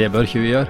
Det 0.00 0.06
bør 0.08 0.24
ikke 0.24 0.40
vi 0.40 0.52
gjøre. 0.54 0.68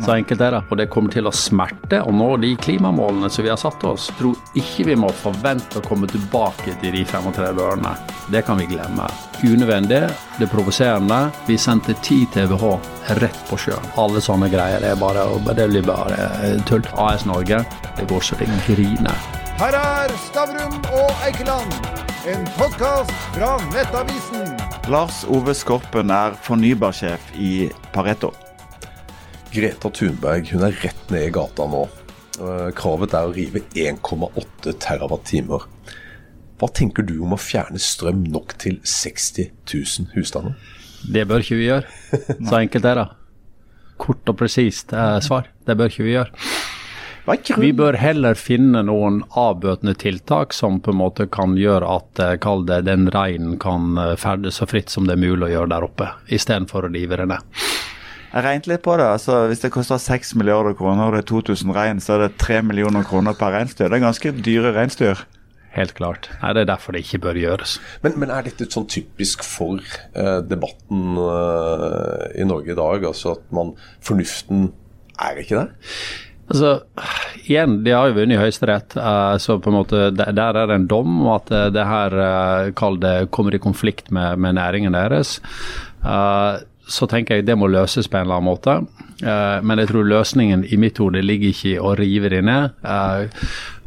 Så 0.00 0.14
enkelt 0.14 0.40
er 0.40 0.54
det. 0.54 0.60
Og 0.72 0.78
det 0.80 0.86
kommer 0.92 1.12
til 1.12 1.26
å 1.28 1.32
smerte 1.36 1.98
å 2.08 2.12
nå 2.14 2.28
de 2.40 2.54
klimamålene 2.56 3.28
som 3.30 3.44
vi 3.44 3.50
har 3.52 3.58
satt 3.60 3.82
oss. 3.84 4.06
Tror 4.16 4.38
ikke 4.56 4.86
vi 4.88 4.94
må 4.96 5.10
forvente 5.12 5.76
å 5.76 5.84
komme 5.84 6.08
tilbake 6.08 6.78
til 6.80 6.94
de 6.96 7.02
35 7.04 7.60
ørene. 7.60 7.92
Det 8.32 8.40
kan 8.46 8.56
vi 8.56 8.70
glemme. 8.70 9.10
Unødvendig, 9.42 10.00
det 10.38 10.46
er 10.46 10.52
provoserende. 10.54 11.18
Vi 11.44 11.58
sendte 11.60 11.92
10 12.00 12.30
TWh 12.32 12.78
rett 13.20 13.42
på 13.50 13.58
sjøen. 13.60 13.92
Alle 14.00 14.22
sånne 14.24 14.48
greier 14.52 14.84
er 14.88 14.96
bare, 14.96 15.26
det 15.52 15.68
blir 15.68 15.84
bare 15.84 16.56
tull. 16.70 16.86
AS 16.96 17.26
Norge, 17.28 17.60
det 17.98 18.08
går 18.08 18.24
så 18.24 18.38
det 18.40 18.48
griner. 18.70 19.26
Her 19.60 19.76
er 19.76 20.14
Stavrum 20.24 20.78
og 20.96 21.26
Eikeland, 21.26 21.76
en 22.30 22.48
podkast 22.56 23.12
fra 23.36 23.58
Nettavisen. 23.74 24.56
Lars 24.90 25.26
Ove 25.28 25.54
Skorpen 25.54 26.10
er 26.14 26.38
fornybarsjef 26.48 27.34
i 27.36 27.68
Pareto. 27.92 28.32
Greta 29.52 29.90
Thunberg 29.92 30.48
hun 30.54 30.64
er 30.64 30.76
rett 30.80 31.10
ned 31.12 31.26
i 31.28 31.32
gata 31.32 31.66
nå. 31.68 31.82
Eh, 32.40 32.68
kravet 32.76 33.12
er 33.12 33.28
å 33.28 33.34
rive 33.36 33.60
1,8 33.76 34.72
TWh. 34.80 35.66
Hva 36.62 36.68
tenker 36.72 37.04
du 37.04 37.18
om 37.26 37.34
å 37.36 37.40
fjerne 37.40 37.80
strøm 37.82 38.22
nok 38.32 38.54
til 38.62 38.78
60 38.80 39.50
000 39.68 40.14
husstander? 40.14 40.56
Det 41.02 41.26
bør 41.28 41.44
ikke 41.44 41.58
vi 41.58 41.68
gjøre. 41.68 41.98
Så 42.48 42.56
enkelt 42.62 42.88
er 42.88 43.02
det. 43.02 43.06
Kort 44.00 44.32
og 44.32 44.38
presist 44.40 44.94
eh, 44.96 45.18
svar. 45.20 45.50
Det 45.68 45.76
bør 45.76 45.92
ikke 45.92 46.08
vi 46.08 46.16
gjøre. 46.16 46.48
Vi 47.60 47.70
bør 47.76 48.00
heller 48.00 48.34
finne 48.34 48.80
noen 48.88 49.20
avbøtende 49.38 49.94
tiltak 50.00 50.56
som 50.56 50.80
på 50.82 50.90
en 50.90 50.98
måte 50.98 51.28
kan 51.30 51.58
gjøre 51.60 51.92
at 52.00 52.24
eh, 52.24 52.34
kall 52.42 52.64
det, 52.66 52.86
den 52.88 53.10
reinen 53.12 53.60
kan 53.62 54.00
ferdes 54.16 54.62
så 54.62 54.70
fritt 54.70 54.90
som 54.90 55.04
det 55.06 55.18
er 55.18 55.24
mulig 55.28 55.50
å 55.50 55.54
gjøre 55.58 55.74
der 55.76 55.86
oppe, 55.92 56.10
istedenfor 56.32 56.88
å 56.88 56.94
rive 56.96 57.20
det 57.20 57.28
ned. 57.36 57.62
Jeg 58.32 58.46
regnet 58.46 58.68
litt 58.70 58.80
på 58.84 58.94
det. 58.96 59.04
altså 59.04 59.44
Hvis 59.50 59.60
det 59.60 59.72
koster 59.74 60.00
6 60.00 60.34
milliarder 60.40 60.72
kroner 60.76 61.10
og 61.10 61.16
det 61.16 61.20
er 61.20 61.28
2000 61.28 61.74
rein, 61.76 62.00
så 62.00 62.16
er 62.16 62.26
det 62.26 62.38
3 62.40 62.62
millioner 62.64 63.04
kroner 63.04 63.36
per 63.36 63.52
reinsdyr. 63.52 63.90
Det 63.92 63.98
er 63.98 64.06
ganske 64.06 64.32
dyre 64.40 64.72
reinsdyr. 64.72 65.20
Helt 65.76 65.92
klart. 65.96 66.30
Nei, 66.40 66.52
Det 66.56 66.62
er 66.62 66.70
derfor 66.72 66.96
det 66.96 67.04
ikke 67.04 67.20
bør 67.26 67.40
gjøres. 67.40 67.78
Men, 68.04 68.16
men 68.20 68.32
er 68.32 68.44
dette 68.48 68.68
sånn 68.72 68.88
typisk 68.88 69.44
for 69.44 69.80
eh, 69.80 70.40
debatten 70.44 71.20
eh, 71.20 72.26
i 72.40 72.48
Norge 72.48 72.72
i 72.72 72.76
dag? 72.76 73.06
Altså 73.08 73.36
at 73.36 73.46
man 73.52 73.74
Fornuften 74.04 74.70
er 75.20 75.40
ikke 75.44 75.62
det? 75.62 75.94
Altså, 76.52 76.72
igjen, 77.44 77.78
De 77.84 77.94
har 77.94 78.10
jo 78.10 78.18
vunnet 78.18 78.36
i 78.36 78.40
Høyesterett, 78.40 78.96
eh, 78.96 79.36
så 79.40 79.56
på 79.60 79.72
en 79.72 79.78
måte 79.78 80.08
der, 80.12 80.32
der 80.36 80.60
er 80.60 80.68
det 80.72 80.80
en 80.80 80.90
dom 80.90 81.22
Og 81.26 81.34
at 81.38 81.52
uh, 81.52 81.68
det 81.72 81.88
her 81.88 82.18
kall 82.76 83.00
det, 83.00 83.30
kommer 83.32 83.56
i 83.56 83.60
konflikt 83.60 84.12
med, 84.12 84.40
med 84.40 84.56
næringen 84.60 84.96
deres. 84.96 85.38
Uh, 86.04 86.60
så 86.92 87.08
tenker 87.08 87.38
jeg 87.38 87.48
det 87.48 87.56
må 87.56 87.70
løses 87.72 88.08
på 88.10 88.18
en 88.18 88.26
eller 88.26 88.40
annen 88.40 88.50
måte. 88.50 88.76
Uh, 89.22 89.62
men 89.64 89.80
jeg 89.80 89.92
tror 89.92 90.08
løsningen 90.08 90.64
i 90.66 90.78
mitt 90.80 90.98
hode 91.00 91.22
ligger 91.24 91.52
ikke 91.52 91.70
i 91.70 91.78
å 91.80 91.94
rive 91.98 92.32
det 92.32 92.42
ned. 92.44 92.74
Uh, 92.84 93.30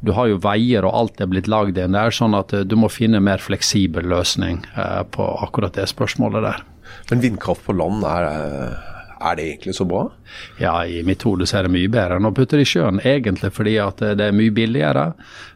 du 0.06 0.14
har 0.18 0.30
jo 0.32 0.42
veier 0.42 0.86
og 0.88 0.96
alt 0.98 1.22
er 1.22 1.30
blitt 1.30 1.50
lagd 1.52 1.78
inn 1.82 1.98
der, 1.98 2.14
sånn 2.14 2.38
at 2.38 2.54
uh, 2.56 2.64
du 2.66 2.78
må 2.80 2.90
finne 2.94 3.22
en 3.22 3.28
mer 3.28 3.44
fleksibel 3.44 4.08
løsning 4.10 4.64
på 5.16 5.28
akkurat 5.46 5.78
det 5.78 5.90
spørsmålet 5.92 6.46
der. 6.46 6.66
Men 7.12 7.22
vindkraft 7.24 7.66
på 7.68 7.76
land, 7.78 8.06
er, 8.08 8.26
er 9.20 9.36
det 9.38 9.48
egentlig 9.50 9.76
så 9.78 9.88
bra? 9.88 10.06
Ja, 10.60 10.78
i 10.86 11.04
mitt 11.08 11.24
hode 11.24 11.48
så 11.48 11.60
er 11.60 11.68
det 11.68 11.76
mye 11.76 11.92
bedre 11.92 12.20
enn 12.20 12.30
å 12.30 12.34
putte 12.36 12.60
det 12.60 12.68
i 12.68 12.72
sjøen, 12.76 13.02
egentlig 13.04 13.54
fordi 13.56 13.78
at 13.82 14.04
det 14.20 14.30
er 14.30 14.36
mye 14.36 14.54
billigere. 14.56 15.12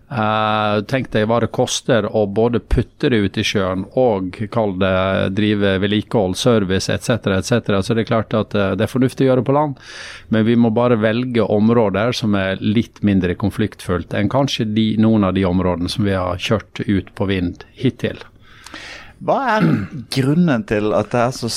Uh, 0.10 0.82
tenk 0.90 1.12
deg 1.14 1.28
hva 1.30 1.38
det 1.44 1.52
koster 1.54 2.08
å 2.18 2.24
både 2.26 2.64
putte 2.66 3.12
det 3.14 3.20
ut 3.22 3.36
i 3.38 3.44
sjøen 3.46 3.84
og 4.00 4.40
kall 4.50 4.74
det 4.82 4.96
drive 5.38 5.76
vedlikehold, 5.84 6.34
service 6.40 6.90
etc. 6.90 7.30
etc. 7.36 7.78
Så 7.86 7.94
det 7.94 8.08
er 8.08 8.10
klart 8.10 8.34
at 8.34 8.56
uh, 8.58 8.72
det 8.74 8.88
er 8.88 8.90
fornuftig 8.90 9.28
å 9.28 9.30
gjøre 9.30 9.46
på 9.46 9.54
land, 9.54 9.78
men 10.34 10.48
vi 10.48 10.58
må 10.58 10.74
bare 10.74 10.98
velge 10.98 11.46
områder 11.46 12.18
som 12.18 12.34
er 12.40 12.58
litt 12.64 13.04
mindre 13.06 13.38
konfliktfullt 13.38 14.18
enn 14.18 14.34
kanskje 14.34 14.66
de, 14.74 14.88
noen 14.98 15.30
av 15.30 15.38
de 15.38 15.46
områdene 15.46 15.94
som 15.94 16.10
vi 16.10 16.18
har 16.18 16.42
kjørt 16.42 16.82
ut 16.88 17.14
på 17.14 17.30
vind 17.30 17.68
hittil. 17.78 18.18
Hva 19.22 19.38
er 19.60 19.70
grunnen 20.16 20.66
til 20.66 20.90
at 20.98 21.14
det 21.14 21.22
er 21.28 21.38
så 21.38 21.52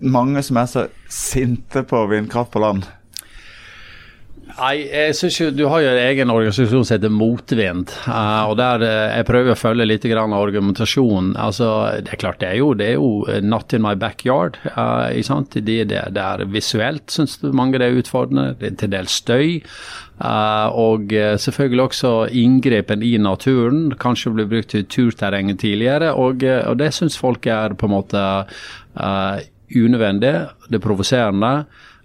mange 0.00 0.42
som 0.46 0.60
er 0.60 0.70
så 0.70 0.86
sinte 1.08 1.84
på 1.86 2.06
vindkraft 2.10 2.52
på 2.54 2.62
land? 2.62 2.88
Nei, 4.60 4.82
jeg 4.88 5.14
synes 5.16 5.38
jo 5.38 5.48
Du 5.54 5.62
har 5.70 5.82
jo 5.82 5.90
en 5.92 6.02
egen 6.02 6.32
organisasjon 6.32 6.84
som 6.84 6.96
heter 6.96 7.12
Motvind. 7.12 7.92
Uh, 8.06 8.50
og 8.50 8.56
der 8.60 8.84
uh, 8.84 9.16
Jeg 9.16 9.28
prøver 9.28 9.54
å 9.54 9.58
følge 9.58 9.86
litt 9.86 10.06
grann 10.10 10.34
argumentasjonen. 10.36 11.32
Altså, 11.40 11.70
det 12.04 12.14
er 12.14 12.20
klart 12.20 12.40
det 12.42 12.50
er 12.50 12.58
jo, 12.60 12.72
det 12.76 12.90
er 12.90 12.96
jo 12.98 13.10
eh, 13.30 13.40
not 13.44 13.72
in 13.76 13.84
my 13.84 13.94
backyard. 13.98 14.58
Ikke 14.66 15.28
sant? 15.28 15.54
Det, 15.54 15.78
det, 15.90 16.04
det 16.16 16.24
er 16.24 16.46
visuelt 16.50 17.12
syns 17.12 17.38
mange 17.56 17.80
det 17.80 17.88
er 17.88 18.00
utfordrende. 18.00 18.54
Det 18.60 18.72
er 18.72 18.78
til 18.80 18.92
dels 18.94 19.18
støy. 19.22 19.60
og 20.20 21.12
selvfølgelig 21.44 21.82
også 21.82 22.12
inngrepen 22.42 23.02
i 23.02 23.16
naturen. 23.18 23.94
Kanskje 24.00 24.34
ble 24.34 24.48
brukt 24.50 24.72
til 24.74 24.84
turterreng 24.84 25.52
tidligere. 25.58 26.12
Og, 26.14 26.44
og 26.44 26.78
det 26.80 26.92
syns 26.96 27.18
folk 27.18 27.46
er 27.46 27.76
på 27.78 27.88
en 27.88 27.96
måte 27.96 28.26
unødvendig. 29.76 30.34
Det 30.68 30.80
er 30.80 30.84
provoserende. 30.84 31.54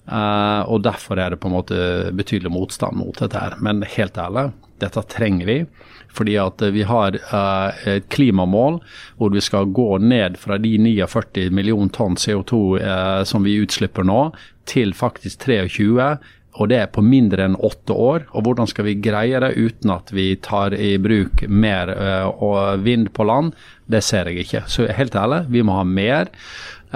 Uh, 0.06 0.62
og 0.70 0.84
Derfor 0.86 1.18
er 1.18 1.34
det 1.34 1.42
på 1.42 1.50
en 1.50 1.56
måte 1.58 1.78
betydelig 2.14 2.52
motstand 2.54 2.98
mot 2.98 3.18
dette. 3.18 3.40
her. 3.40 3.58
Men 3.60 3.82
helt 3.82 4.18
ærlig, 4.18 4.52
dette 4.80 5.02
trenger 5.10 5.46
vi. 5.50 5.60
Fordi 6.16 6.38
at 6.40 6.62
vi 6.72 6.86
har 6.88 7.18
uh, 7.34 7.88
et 7.90 8.08
klimamål 8.10 8.80
hvor 9.18 9.34
vi 9.34 9.42
skal 9.42 9.66
gå 9.66 9.98
ned 9.98 10.38
fra 10.38 10.58
de 10.62 10.78
49 10.78 11.50
million 11.52 11.90
tonn 11.90 12.16
CO2 12.16 12.62
uh, 12.78 12.80
eh, 12.86 13.24
som 13.24 13.44
vi 13.44 13.60
utslipper 13.60 14.06
nå, 14.06 14.32
til 14.66 14.94
faktisk 14.94 15.42
23. 15.44 16.16
Og 16.56 16.70
det 16.70 16.78
er 16.80 16.94
på 16.94 17.04
mindre 17.04 17.50
enn 17.50 17.58
åtte 17.60 17.92
år. 17.92 18.30
Og 18.32 18.46
hvordan 18.46 18.70
skal 18.70 18.86
vi 18.88 19.00
greie 19.04 19.42
det 19.44 19.58
uten 19.58 19.92
at 19.92 20.14
vi 20.16 20.36
tar 20.40 20.72
i 20.72 20.96
bruk 20.98 21.44
mer 21.50 21.92
vind 22.80 23.12
på 23.12 23.26
land? 23.28 23.52
Det 23.92 24.00
ser 24.02 24.32
jeg 24.32 24.46
ikke. 24.46 24.64
Så 24.72 24.88
helt 24.88 25.18
ærlig, 25.20 25.44
vi 25.52 25.66
må 25.68 25.76
ha 25.76 25.84
mer. 25.84 26.32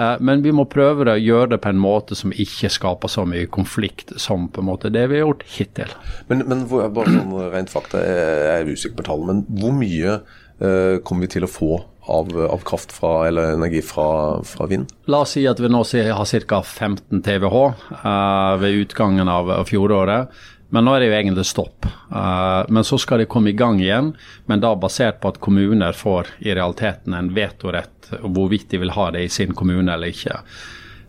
Eh, 0.00 0.16
men 0.20 0.44
vi 0.44 0.52
må 0.54 0.64
prøve 0.70 1.06
å 1.12 1.18
gjøre 1.20 1.54
det 1.54 1.60
på 1.64 1.72
en 1.72 1.80
måte 1.80 2.16
som 2.18 2.32
ikke 2.32 2.70
skaper 2.72 3.12
så 3.12 3.26
mye 3.28 3.48
konflikt 3.52 4.14
som 4.20 4.48
på 4.52 4.62
en 4.62 4.70
måte 4.70 4.92
det 4.92 5.06
vi 5.10 5.20
har 5.20 5.28
gjort 5.28 5.46
hittil. 5.56 5.94
Men, 6.30 6.46
men 6.48 6.66
bare 6.70 7.12
sånn 7.12 7.34
rent 7.52 7.72
fakta, 7.72 8.02
jeg 8.04 8.52
er 8.64 8.70
usikker 8.70 9.00
på 9.00 9.08
tallene, 9.10 9.40
men 9.40 9.60
hvor 9.60 9.74
mye 9.76 10.20
uh, 10.20 11.00
kommer 11.04 11.26
vi 11.26 11.34
til 11.36 11.46
å 11.46 11.50
få 11.50 11.72
av, 12.10 12.30
av 12.46 12.62
kraft 12.66 12.94
fra, 12.94 13.12
eller 13.28 13.54
energi 13.58 13.82
fra, 13.84 14.06
fra, 14.46 14.66
vind? 14.70 14.90
La 15.10 15.22
oss 15.26 15.36
si 15.36 15.44
at 15.48 15.60
vi 15.60 15.70
nå 15.70 15.82
har 15.84 16.46
ca. 16.48 16.62
15 16.64 17.20
TWh 17.26 17.58
uh, 18.00 18.56
ved 18.62 18.80
utgangen 18.86 19.30
av 19.30 19.52
fjoråret. 19.68 20.32
Men 20.70 20.86
nå 20.86 20.94
er 20.94 21.02
det 21.02 21.08
jo 21.10 21.16
egentlig 21.18 21.46
stopp. 21.48 21.86
Uh, 22.10 22.62
men 22.70 22.86
så 22.86 22.98
skal 22.98 23.22
det 23.22 23.30
komme 23.30 23.50
i 23.50 23.58
gang 23.58 23.80
igjen, 23.82 24.12
men 24.46 24.62
da 24.62 24.74
basert 24.78 25.18
på 25.22 25.32
at 25.32 25.40
kommuner 25.42 25.96
får 25.96 26.30
i 26.46 26.54
realiteten 26.54 27.16
en 27.16 27.32
vetorett 27.34 28.12
hvorvidt 28.20 28.70
de 28.70 28.80
vil 28.82 28.94
ha 28.94 29.08
det 29.14 29.24
i 29.26 29.32
sin 29.32 29.54
kommune 29.54 29.90
eller 29.92 30.14
ikke. 30.14 30.38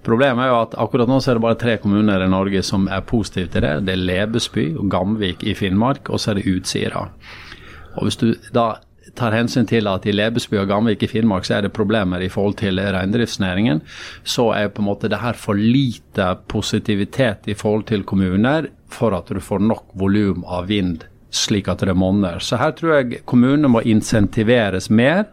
Problemet 0.01 0.47
er 0.47 0.49
jo 0.49 0.59
at 0.63 0.77
akkurat 0.81 1.09
nå 1.09 1.19
så 1.21 1.31
er 1.31 1.37
det 1.37 1.45
bare 1.45 1.59
tre 1.61 1.75
kommuner 1.81 2.23
i 2.25 2.29
Norge 2.29 2.63
som 2.65 2.87
er 2.89 3.05
positive 3.05 3.51
til 3.53 3.65
det. 3.65 3.73
Det 3.85 3.93
er 3.93 4.01
Lebesby 4.01 4.71
og 4.73 4.89
Gamvik 4.89 5.45
i 5.45 5.53
Finnmark, 5.57 6.09
og 6.09 6.21
så 6.21 6.31
er 6.31 6.39
det 6.39 6.49
Utsira. 6.49 7.05
Og 7.97 8.07
Hvis 8.07 8.17
du 8.17 8.31
da 8.55 8.81
tar 9.17 9.35
hensyn 9.35 9.67
til 9.69 9.89
at 9.91 10.05
i 10.07 10.13
Lebesby 10.15 10.57
og 10.61 10.69
Gamvik 10.71 11.03
i 11.03 11.09
Finnmark 11.11 11.47
så 11.47 11.57
er 11.57 11.67
det 11.67 11.75
problemer 11.75 12.23
i 12.23 12.29
forhold 12.31 12.57
til 12.61 12.79
reindriftsnæringen, 12.79 13.81
så 14.23 14.51
er 14.55 14.71
på 14.71 14.83
en 14.83 14.89
måte 14.89 15.11
det 15.11 15.21
her 15.21 15.37
for 15.39 15.59
lite 15.59 16.33
positivitet 16.51 17.49
i 17.51 17.57
forhold 17.57 17.87
til 17.91 18.05
kommuner 18.07 18.69
for 18.91 19.15
at 19.17 19.31
du 19.31 19.39
får 19.43 19.63
nok 19.63 19.95
volum 19.99 20.45
av 20.47 20.69
vind 20.71 21.05
slik 21.31 21.69
at 21.71 21.79
det 21.87 21.95
monner. 21.95 22.39
Så 22.39 22.59
her 22.59 22.75
tror 22.75 22.97
jeg 22.99 23.23
kommunene 23.25 23.71
må 23.71 23.81
insentiveres 23.87 24.89
mer. 24.91 25.25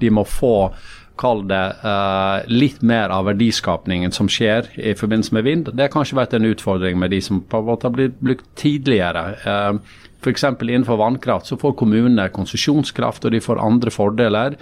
De 0.00 0.10
må 0.12 0.24
få 0.28 0.70
kall 1.18 1.42
det 1.50 1.64
uh, 1.82 2.44
litt 2.46 2.82
mer 2.86 3.10
av 3.10 3.26
verdiskapningen 3.26 4.12
som 4.14 4.28
skjer 4.30 4.68
i 4.78 4.94
forbindelse 4.94 5.34
med 5.34 5.46
vind. 5.48 5.70
Det 5.72 5.88
har 5.88 5.90
kanskje 5.90 6.18
vært 6.20 6.36
en 6.38 6.46
utfordring 6.46 7.00
med 7.00 7.10
de 7.10 7.18
som 7.24 7.40
på 7.42 7.58
en 7.58 7.66
måte 7.72 7.88
har 7.88 7.96
blitt 7.96 8.20
brukt 8.22 8.46
tidligere. 8.60 9.24
Uh, 9.42 9.98
F.eks. 10.22 10.44
innenfor 10.44 10.96
vannkraft 10.96 11.46
så 11.46 11.56
får 11.56 11.76
kommunene 11.78 12.28
konsesjonskraft, 12.34 13.24
og 13.24 13.34
de 13.34 13.40
får 13.42 13.60
andre 13.62 13.92
fordeler. 13.94 14.56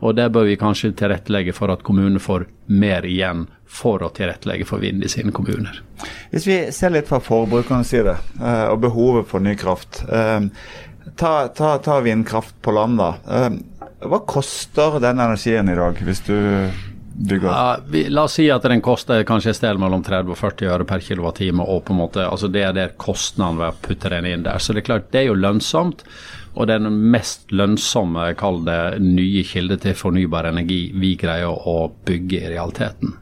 Og 0.00 0.14
det 0.16 0.30
bør 0.32 0.46
vi 0.48 0.56
kanskje 0.56 0.94
tilrettelegge 0.96 1.52
for 1.52 1.72
at 1.72 1.82
kommunene 1.84 2.22
får 2.22 2.46
mer 2.72 3.04
igjen 3.04 3.48
for 3.70 4.02
å 4.02 4.10
tilrettelegge 4.14 4.66
for 4.68 4.82
vind 4.82 5.04
i 5.04 5.10
sine 5.12 5.34
kommuner. 5.34 5.82
Hvis 6.32 6.46
vi 6.48 6.60
ser 6.72 6.94
litt 6.94 7.10
fra 7.10 7.20
forbrukernes 7.22 7.90
side 7.92 8.14
eh, 8.40 8.66
og 8.70 8.80
behovet 8.86 9.28
for 9.28 9.44
ny 9.44 9.52
kraft. 9.60 10.02
Eh, 10.08 10.46
ta, 11.20 11.34
ta, 11.48 11.74
ta 11.84 11.98
vindkraft 12.04 12.56
på 12.64 12.74
land, 12.74 12.98
da. 13.02 13.10
Eh, 13.28 13.50
hva 14.08 14.22
koster 14.24 14.96
den 15.02 15.20
energien 15.20 15.68
i 15.68 15.76
dag, 15.76 16.00
hvis 16.00 16.24
du 16.24 16.36
ja, 17.20 17.78
vi, 17.88 18.06
la 18.08 18.24
oss 18.24 18.38
si 18.38 18.46
at 18.50 18.64
den 18.64 18.80
koster 18.80 19.24
kanskje 19.28 19.52
et 19.52 19.58
sted 19.58 19.80
mellom 19.80 20.02
30 20.06 20.32
og 20.32 20.38
40 20.40 20.70
øre 20.72 20.86
per 20.88 21.02
kWt. 21.04 21.50
og 21.60 21.84
på 21.84 21.92
en 21.92 22.00
måte, 22.00 22.24
altså 22.24 22.48
Det 22.48 22.62
er 22.64 22.72
det 22.72 22.96
kostnaden 22.96 23.58
ved 23.60 23.74
å 23.74 23.80
putte 23.86 24.08
den 24.08 24.26
inn 24.26 24.44
der. 24.46 24.58
Så 24.58 24.72
det 24.72 24.82
er 24.82 24.88
klart, 24.88 25.10
det 25.12 25.20
er 25.20 25.26
jo 25.28 25.34
lønnsomt. 25.36 26.04
Og 26.56 26.66
den 26.66 26.88
mest 27.12 27.52
lønnsomme, 27.52 28.32
kall 28.34 28.64
det, 28.64 29.00
nye 29.04 29.44
kilde 29.46 29.76
til 29.78 29.94
fornybar 29.94 30.48
energi 30.50 30.90
vi 30.96 31.14
greier 31.20 31.52
å 31.52 31.92
bygge 32.08 32.40
i 32.40 32.54
realiteten. 32.56 33.18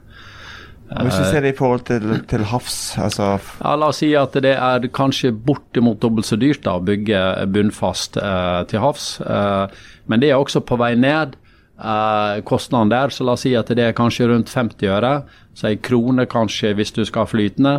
Hvis 0.89 1.19
vi 1.19 1.25
ser 1.29 1.45
det 1.45 1.51
i 1.53 1.57
forhold 1.57 1.83
til, 1.85 2.15
til 2.31 2.47
havs, 2.49 2.97
altså 2.97 3.35
Ja, 3.61 3.75
La 3.77 3.91
oss 3.91 3.99
si 4.01 4.09
at 4.17 4.33
det 4.41 4.55
er 4.55 4.87
kanskje 4.89 5.35
bortimot 5.35 6.01
dobbelt 6.01 6.25
så 6.25 6.39
dyrt 6.41 6.63
da, 6.65 6.79
å 6.79 6.85
bygge 6.85 7.21
bunnfast 7.53 8.17
eh, 8.17 8.63
til 8.71 8.81
havs. 8.81 9.11
Eh, 9.21 9.77
men 10.09 10.23
det 10.23 10.33
er 10.33 10.41
også 10.41 10.65
på 10.65 10.79
vei 10.81 10.95
ned. 10.97 11.37
Eh, 11.79 12.41
kostnaden 12.43 12.91
der, 12.91 13.15
så 13.15 13.25
la 13.25 13.37
oss 13.39 13.45
si 13.47 13.55
at 13.55 13.71
det 13.71 13.85
er 13.85 13.97
kanskje 13.97 14.29
rundt 14.33 14.51
50 14.51 14.91
øre. 14.91 15.15
Så 15.55 15.71
ei 15.71 15.79
krone 15.83 16.27
kanskje 16.31 16.75
hvis 16.79 16.95
du 16.95 17.05
skal 17.07 17.27
ha 17.27 17.31
flytende. 17.31 17.75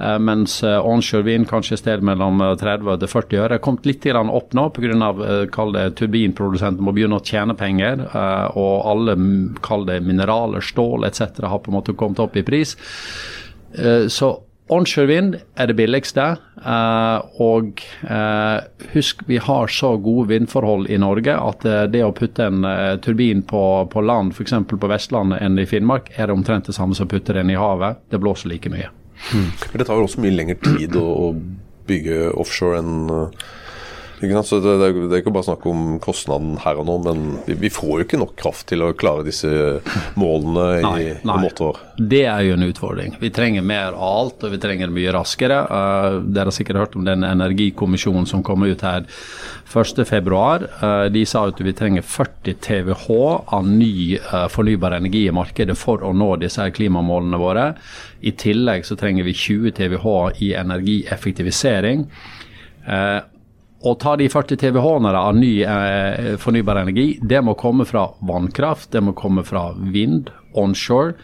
Eh, 0.00 0.18
mens 0.22 0.62
eh, 0.64 0.78
onshore 0.86 1.26
vind 1.26 1.48
kanskje 1.50 1.74
et 1.76 1.82
sted 1.82 2.04
mellom 2.06 2.40
eh, 2.40 2.54
30 2.60 2.92
og 2.94 3.06
40 3.10 3.42
øre. 3.42 3.58
Er 3.58 3.64
kommet 3.64 3.88
litt 3.90 4.06
opp 4.06 4.54
nå 4.54 4.68
pga. 4.76 5.10
Uh, 5.20 5.46
turbinprodusenten 5.50 5.74
det 5.74 5.88
turbinprodusenter 5.98 6.86
må 6.86 6.94
begynne 6.96 7.18
å 7.18 7.24
tjene 7.24 7.56
penger. 7.58 8.06
eh, 8.06 8.46
og 8.56 8.86
alle 8.92 9.16
kall 9.60 9.84
det 9.86 10.00
mineraler, 10.06 10.60
stål 10.60 11.04
etc. 11.10 11.42
har 11.42 11.58
på 11.58 11.72
en 11.72 11.80
måte 11.80 11.96
kommet 11.98 12.22
opp 12.22 12.36
i 12.36 12.46
pris. 12.46 12.76
Eh, 13.74 14.06
så 14.08 14.36
onshore 14.70 15.06
vind 15.10 15.36
er 15.54 15.70
det 15.70 15.76
billigste. 15.78 16.36
eh, 16.60 17.18
og 17.42 17.82
eh, 18.02 18.58
husk, 18.94 19.22
vi 19.26 19.38
har 19.38 19.66
så 19.72 19.96
gode 19.96 20.28
vindforhold 20.28 20.90
i 20.90 20.98
Norge 21.00 21.34
at 21.34 21.64
eh, 21.64 21.86
det 21.90 22.04
å 22.04 22.12
putte 22.16 22.46
en 22.46 22.66
turbin 23.02 23.42
på, 23.42 23.62
på 23.92 24.04
land, 24.04 24.32
f.eks. 24.32 24.54
på 24.70 24.90
Vestlandet 24.90 25.42
enn 25.42 25.58
i 25.58 25.66
Finnmark, 25.66 26.12
er 26.16 26.28
det 26.28 26.36
omtrent 26.36 26.70
det 26.70 26.76
samme 26.76 26.94
som 26.94 27.08
å 27.08 27.12
putte 27.12 27.36
den 27.36 27.50
i 27.50 27.58
havet. 27.58 28.02
Det 28.10 28.20
blåser 28.22 28.52
like 28.52 28.72
mye. 28.72 28.90
Men 29.32 29.78
det 29.78 29.86
tar 29.86 29.98
jo 29.98 30.06
også 30.06 30.22
mye 30.24 30.36
lengre 30.36 30.60
tid 30.62 30.96
å, 30.96 31.34
bygge 31.90 32.28
offshore 32.38 32.78
enn? 32.78 33.08
Så 34.20 34.58
det, 34.60 34.74
det, 34.76 34.88
det 35.08 35.16
er 35.16 35.22
ikke 35.22 35.32
bare 35.32 35.46
snakk 35.46 35.62
om 35.70 35.94
kostnaden 36.02 36.58
her 36.60 36.76
og 36.80 36.84
nå, 36.90 36.96
men 37.06 37.20
vi, 37.46 37.54
vi 37.62 37.70
får 37.72 37.92
jo 37.94 38.04
ikke 38.04 38.18
nok 38.20 38.34
kraft 38.36 38.66
til 38.68 38.84
å 38.84 38.90
klare 38.92 39.24
disse 39.24 39.48
målene 40.20 40.66
i, 40.76 40.82
Nei, 40.84 41.04
nei. 41.24 41.36
om 41.38 41.46
åtte 41.48 41.64
år. 41.70 41.78
Det 41.96 42.22
er 42.28 42.44
jo 42.44 42.56
en 42.58 42.66
utfordring. 42.66 43.14
Vi 43.20 43.30
trenger 43.32 43.64
mer 43.64 43.96
av 43.96 44.18
alt, 44.18 44.44
og 44.44 44.52
vi 44.52 44.60
trenger 44.60 44.90
det 44.90 44.96
mye 44.98 45.14
raskere. 45.16 45.62
Uh, 45.72 46.18
dere 46.28 46.50
har 46.50 46.56
sikkert 46.56 46.82
hørt 46.82 46.98
om 47.00 47.08
den 47.08 47.24
energikommisjonen 47.24 48.28
som 48.28 48.44
kom 48.44 48.66
ut 48.68 48.84
her 48.84 49.08
1.2. 49.72 50.68
Uh, 50.82 51.08
de 51.12 51.24
sa 51.28 51.46
at 51.48 51.64
vi 51.64 51.76
trenger 51.76 52.04
40 52.04 52.60
TWh 52.60 53.08
av 53.56 53.72
ny 53.72 54.20
uh, 54.20 54.46
fornybar 54.52 54.98
energi 55.00 55.26
i 55.30 55.34
markedet 55.34 55.78
for 55.80 56.04
å 56.04 56.12
nå 56.12 56.34
disse 56.44 56.68
klimamålene 56.76 57.40
våre. 57.40 57.66
I 58.20 58.36
tillegg 58.36 58.84
så 58.84 59.00
trenger 59.00 59.24
vi 59.24 59.36
20 59.48 59.76
TWh 59.80 60.40
i 60.44 60.54
energieffektivisering. 60.60 62.08
Uh, 62.84 63.20
å 63.80 63.94
ta 63.96 64.16
de 64.20 64.28
40 64.28 64.60
TWh 64.60 65.08
av 65.16 65.36
ny 65.36 65.52
eh, 65.64 66.36
fornybar 66.40 66.82
energi, 66.82 67.14
det 67.22 67.40
må 67.44 67.56
komme 67.58 67.86
fra 67.88 68.10
vannkraft, 68.28 68.90
det 68.92 69.00
må 69.04 69.14
komme 69.16 69.44
fra 69.46 69.70
vind, 69.78 70.28
onshore, 70.58 71.16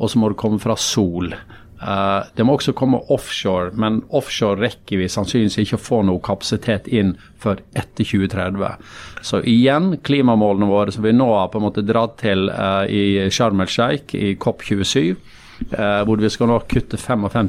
og 0.00 0.10
så 0.10 0.18
må 0.18 0.32
det 0.32 0.40
komme 0.40 0.58
fra 0.62 0.76
sol. 0.80 1.34
Uh, 1.80 2.26
det 2.36 2.44
må 2.44 2.58
også 2.58 2.74
komme 2.76 2.98
offshore, 3.08 3.70
men 3.80 4.02
offshore 4.12 4.60
rekker 4.60 5.00
vi 5.00 5.06
sannsynligvis 5.08 5.62
ikke 5.62 5.78
å 5.78 5.80
få 5.80 6.00
noe 6.04 6.20
kapasitet 6.24 6.90
inn 6.92 7.14
før 7.40 7.62
etter 7.72 8.04
2030. 8.04 8.90
Så 9.24 9.40
igjen, 9.48 9.94
klimamålene 10.04 10.68
våre 10.68 10.92
som 10.92 11.06
vi 11.06 11.14
nå 11.16 11.30
har 11.32 11.48
på 11.48 11.60
en 11.60 11.64
måte 11.70 11.84
dratt 11.88 12.18
til 12.20 12.50
uh, 12.52 12.84
i 12.84 13.30
Sharm 13.32 13.64
el 13.64 13.72
Sheikh 13.72 14.12
i 14.18 14.34
COP27, 14.40 15.14
uh, 15.72 16.02
hvor 16.04 16.20
vi 16.20 16.32
skal 16.32 16.52
nå 16.52 16.60
kutte 16.68 17.00
55 17.00 17.48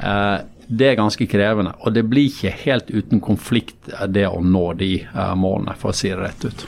eh, 0.00 0.38
det 0.70 0.86
er 0.86 0.98
ganske 1.00 1.26
krevende. 1.26 1.74
Og 1.82 1.94
det 1.94 2.04
blir 2.06 2.28
ikke 2.30 2.52
helt 2.62 2.90
uten 2.90 3.20
konflikt 3.24 3.90
eh, 3.90 4.06
det 4.06 4.28
å 4.30 4.38
nå 4.44 4.64
de 4.78 4.92
eh, 5.02 5.34
målene, 5.34 5.74
for 5.80 5.90
å 5.90 5.96
si 5.96 6.12
det 6.12 6.20
rett 6.20 6.46
ut. 6.46 6.66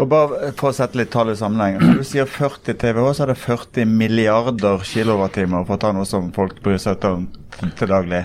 Og 0.00 0.08
bare 0.08 0.52
For 0.56 0.70
å 0.70 0.76
sette 0.76 0.96
litt 0.96 1.12
tall 1.12 1.34
i 1.34 1.36
sammenheng. 1.36 1.76
Når 1.82 2.00
du 2.00 2.06
sier 2.08 2.28
40 2.28 2.78
TWh, 2.80 3.10
så 3.12 3.26
er 3.26 3.34
det 3.34 3.40
40 3.42 3.92
milliarder 3.92 4.86
kilowattimer, 4.88 5.66
for 5.68 5.76
å 5.76 5.82
ta 5.82 5.92
noe 5.92 6.08
som 6.08 6.32
folk 6.32 6.62
bryr 6.64 6.80
seg 6.80 7.04
om 7.10 7.28
til 7.76 7.92
daglig. 7.92 8.24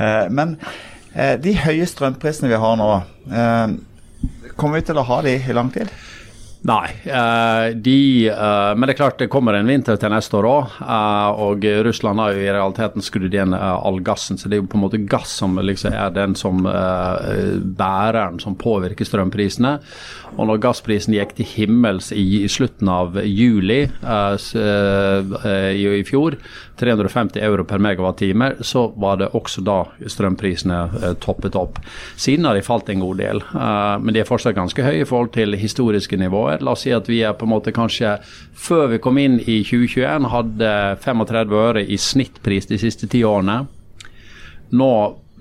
Eh, 0.00 0.24
men 0.32 0.56
eh, 1.12 1.36
de 1.40 1.52
høye 1.66 1.88
strømprisene 1.88 2.48
vi 2.52 2.62
har 2.64 2.80
nå, 2.80 2.88
eh, 3.28 3.76
kommer 4.56 4.80
vi 4.80 4.88
til 4.88 5.00
å 5.00 5.06
ha 5.10 5.20
de 5.26 5.36
i 5.36 5.56
lang 5.56 5.68
tid? 5.74 5.92
Nei, 6.62 6.90
eh, 7.04 7.74
de, 7.74 8.28
eh, 8.28 8.74
men 8.76 8.86
det 8.86 8.94
er 8.94 8.98
klart 9.00 9.18
det 9.18 9.26
kommer 9.32 9.56
en 9.58 9.66
vinter 9.66 9.96
til 9.98 10.12
neste 10.14 10.36
år 10.38 10.46
òg. 10.46 10.76
og 11.42 11.64
Russland 11.88 12.22
har 12.22 12.36
jo 12.36 12.44
i 12.44 12.52
realiteten 12.54 13.02
skrudd 13.02 13.34
igjen 13.34 13.56
eh, 13.56 13.86
all 13.86 13.98
gassen, 14.00 14.38
så 14.38 14.46
det 14.46 14.56
er 14.56 14.62
jo 14.62 14.68
på 14.70 14.78
en 14.78 14.84
måte 14.84 15.02
gass 15.10 15.34
som 15.42 15.58
liksom 15.58 15.92
er 15.92 16.14
den 16.14 16.36
som 16.38 16.62
eh, 16.66 17.58
bæreren 17.58 18.38
som 18.38 18.54
påvirker 18.54 19.08
strømprisene. 19.08 19.80
Og 20.38 20.46
når 20.48 20.62
gassprisen 20.62 21.16
gikk 21.16 21.34
til 21.36 21.48
himmels 21.50 22.12
i, 22.14 22.46
slutten 22.48 22.88
av 22.88 23.18
juli 23.26 23.82
eh, 23.84 24.46
eh, 24.62 25.72
i, 25.76 26.04
fjor, 26.08 26.38
350 26.80 27.42
euro 27.44 27.64
per 27.68 27.78
megawattime, 27.78 28.52
så 28.60 28.86
var 28.96 29.16
det 29.20 29.32
også 29.36 29.62
da 29.66 29.78
strømprisene 30.06 30.78
eh, 31.02 31.14
toppet 31.22 31.56
opp. 31.58 31.78
Siden 32.16 32.48
har 32.48 32.56
de 32.56 32.64
falt 32.64 32.88
en 32.92 33.04
god 33.04 33.20
del, 33.20 33.42
eh, 33.52 33.96
men 34.00 34.14
de 34.14 34.22
er 34.22 34.28
fortsatt 34.28 34.56
ganske 34.56 34.86
høye 34.86 35.04
i 35.04 35.08
forhold 35.08 35.34
til 35.36 35.58
historiske 35.58 36.16
nivåer. 36.20 36.51
La 36.60 36.74
oss 36.74 36.84
si 36.84 36.92
at 36.92 37.08
vi 37.08 37.22
er 37.24 37.36
på 37.38 37.46
en 37.46 37.54
måte 37.54 37.72
kanskje 37.74 38.16
Før 38.58 38.88
vi 38.92 39.00
kom 39.02 39.18
inn 39.18 39.38
i 39.40 39.62
2021 39.64 40.28
hadde 40.32 40.72
35 41.04 41.56
øre 41.56 41.84
i 41.86 41.98
snittpris 41.98 42.68
de 42.70 42.78
siste 42.80 43.08
ti 43.10 43.22
årene. 43.24 43.62
Nå, 44.72 44.92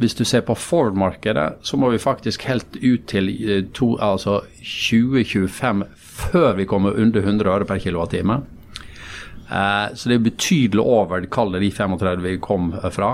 hvis 0.02 0.16
du 0.18 0.24
ser 0.26 0.42
på 0.48 0.56
Ford-markedet, 0.58 1.62
så 1.62 1.78
må 1.78 1.92
vi 1.94 2.02
faktisk 2.02 2.48
helt 2.50 2.80
ut 2.82 3.06
til 3.12 3.30
eh, 3.30 3.62
to, 3.76 3.94
altså 4.02 4.42
2025 4.60 5.86
før 5.96 6.58
vi 6.58 6.66
kommer 6.68 6.98
under 7.00 7.22
100 7.22 7.52
øre 7.52 7.68
per 7.70 7.80
kilowattime. 7.84 8.42
Eh, 9.52 9.88
så 9.94 10.10
det 10.10 10.18
er 10.18 10.26
betydelig 10.26 10.84
over 10.84 11.26
kall 11.32 11.54
det 11.56 11.64
de 11.66 11.72
35 11.76 12.26
vi 12.26 12.36
kom 12.44 12.72
eh, 12.80 12.90
fra. 12.92 13.14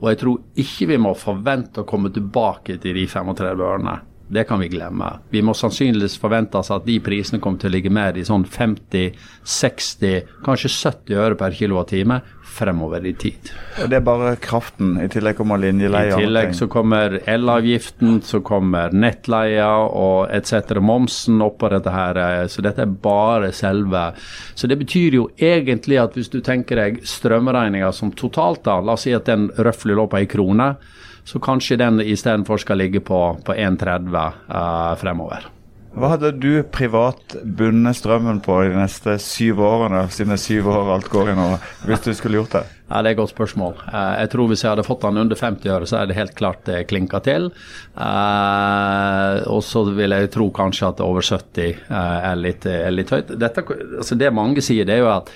Og 0.00 0.10
jeg 0.10 0.20
tror 0.20 0.60
ikke 0.60 0.90
vi 0.90 0.98
må 1.00 1.14
forvente 1.18 1.82
å 1.82 1.88
komme 1.88 2.12
tilbake 2.14 2.78
til 2.82 2.98
de 2.98 3.06
35 3.10 3.64
ørene. 3.68 3.98
Det 4.28 4.44
kan 4.48 4.60
vi 4.60 4.68
glemme. 4.72 5.18
Vi 5.30 5.42
må 5.44 5.52
sannsynligvis 5.54 6.16
forvente 6.18 6.56
oss 6.58 6.70
at 6.72 6.86
de 6.86 6.96
prisene 7.04 7.40
kommer 7.44 7.60
til 7.60 7.68
å 7.70 7.74
ligge 7.74 7.90
mer 7.92 8.16
i 8.16 8.24
sånn 8.24 8.46
50, 8.48 9.12
60, 9.44 10.22
kanskje 10.46 10.70
70 10.72 11.18
øre 11.20 11.36
per 11.38 11.52
kilowattime 11.54 12.22
fremover 12.54 13.04
i 13.06 13.12
tid. 13.18 13.50
Og 13.82 13.90
det 13.90 13.98
er 13.98 14.04
bare 14.06 14.36
kraften. 14.42 14.94
I 15.02 15.08
tillegg 15.10 15.36
kommer 15.36 15.58
I 15.58 15.66
linjeleie. 15.66 16.14
og 16.14 16.22
tillegg 16.22 16.54
så 16.54 16.68
kommer 16.70 17.18
elavgiften, 17.28 18.20
så 18.22 18.40
kommer 18.46 18.94
nettleia 18.94 19.68
og 19.90 20.30
etc. 20.32 20.78
Momsen 20.80 21.42
oppå 21.44 21.68
dette 21.74 21.90
her. 21.90 22.16
eh, 22.16 22.46
Så 22.46 22.62
dette 22.62 22.82
er 22.82 22.86
bare 22.86 23.52
selve 23.52 24.14
Så 24.54 24.68
det 24.68 24.78
betyr 24.78 25.14
jo 25.18 25.28
egentlig 25.38 25.98
at 26.00 26.14
hvis 26.14 26.30
du 26.30 26.40
tenker 26.40 26.76
deg 26.76 27.02
strømregninga 27.04 27.92
som 27.92 28.12
totalt, 28.12 28.62
da, 28.64 28.80
la 28.80 28.92
oss 28.92 29.02
si 29.02 29.12
at 29.12 29.24
den 29.26 29.48
røftlig 29.58 29.96
lå 29.96 30.06
på 30.08 30.16
ei 30.22 30.26
krone, 30.26 30.76
så 31.24 31.40
kanskje 31.40 31.80
den 31.80 32.00
istedenfor 32.04 32.60
skal 32.60 32.80
ligge 32.82 33.00
på, 33.00 33.20
på 33.44 33.56
1,30 33.56 34.16
eh, 34.20 34.94
fremover. 35.00 35.50
Hva 35.94 36.08
hadde 36.10 36.32
du 36.42 36.64
privat 36.74 37.36
bundet 37.46 37.94
strømmen 38.00 38.40
på 38.42 38.56
de 38.64 38.72
neste 38.74 39.14
syv 39.22 39.60
årene, 39.62 40.00
siden 40.10 40.32
det 40.32 40.40
er 40.40 40.42
syv 40.42 40.70
år 40.72 40.90
alt 40.96 41.10
går 41.12 41.30
i 41.30 41.36
nå, 41.38 41.44
hvis 41.86 42.02
du 42.02 42.10
skulle 42.18 42.40
gjort 42.40 42.56
det? 42.56 42.64
Ja, 42.88 43.00
Det 43.00 43.08
er 43.08 43.14
et 43.14 43.20
godt 43.20 43.30
spørsmål. 43.30 43.76
Eh, 43.86 44.14
jeg 44.20 44.30
tror 44.30 44.48
Hvis 44.48 44.64
jeg 44.64 44.70
hadde 44.72 44.86
fått 44.86 45.06
den 45.06 45.22
under 45.22 45.36
50 45.36 45.70
øre, 45.70 45.86
så 45.86 46.00
er 46.00 46.06
det 46.06 46.18
helt 46.18 46.34
klart 46.34 46.64
det 46.66 46.86
klinka 46.90 47.20
til. 47.22 47.46
Eh, 47.94 49.36
og 49.46 49.62
så 49.62 49.84
vil 49.94 50.10
jeg 50.10 50.30
tro 50.34 50.50
kanskje 50.50 50.88
at 50.90 51.00
over 51.00 51.22
70 51.22 51.62
eh, 51.62 51.76
er, 51.94 52.36
litt, 52.36 52.66
er 52.66 52.90
litt 52.90 53.10
høyt. 53.10 53.30
Dette, 53.38 53.64
altså 54.02 54.18
det 54.18 54.34
mange 54.34 54.62
sier, 54.62 54.84
det 54.84 54.98
er 54.98 55.04
jo 55.06 55.12
at 55.14 55.30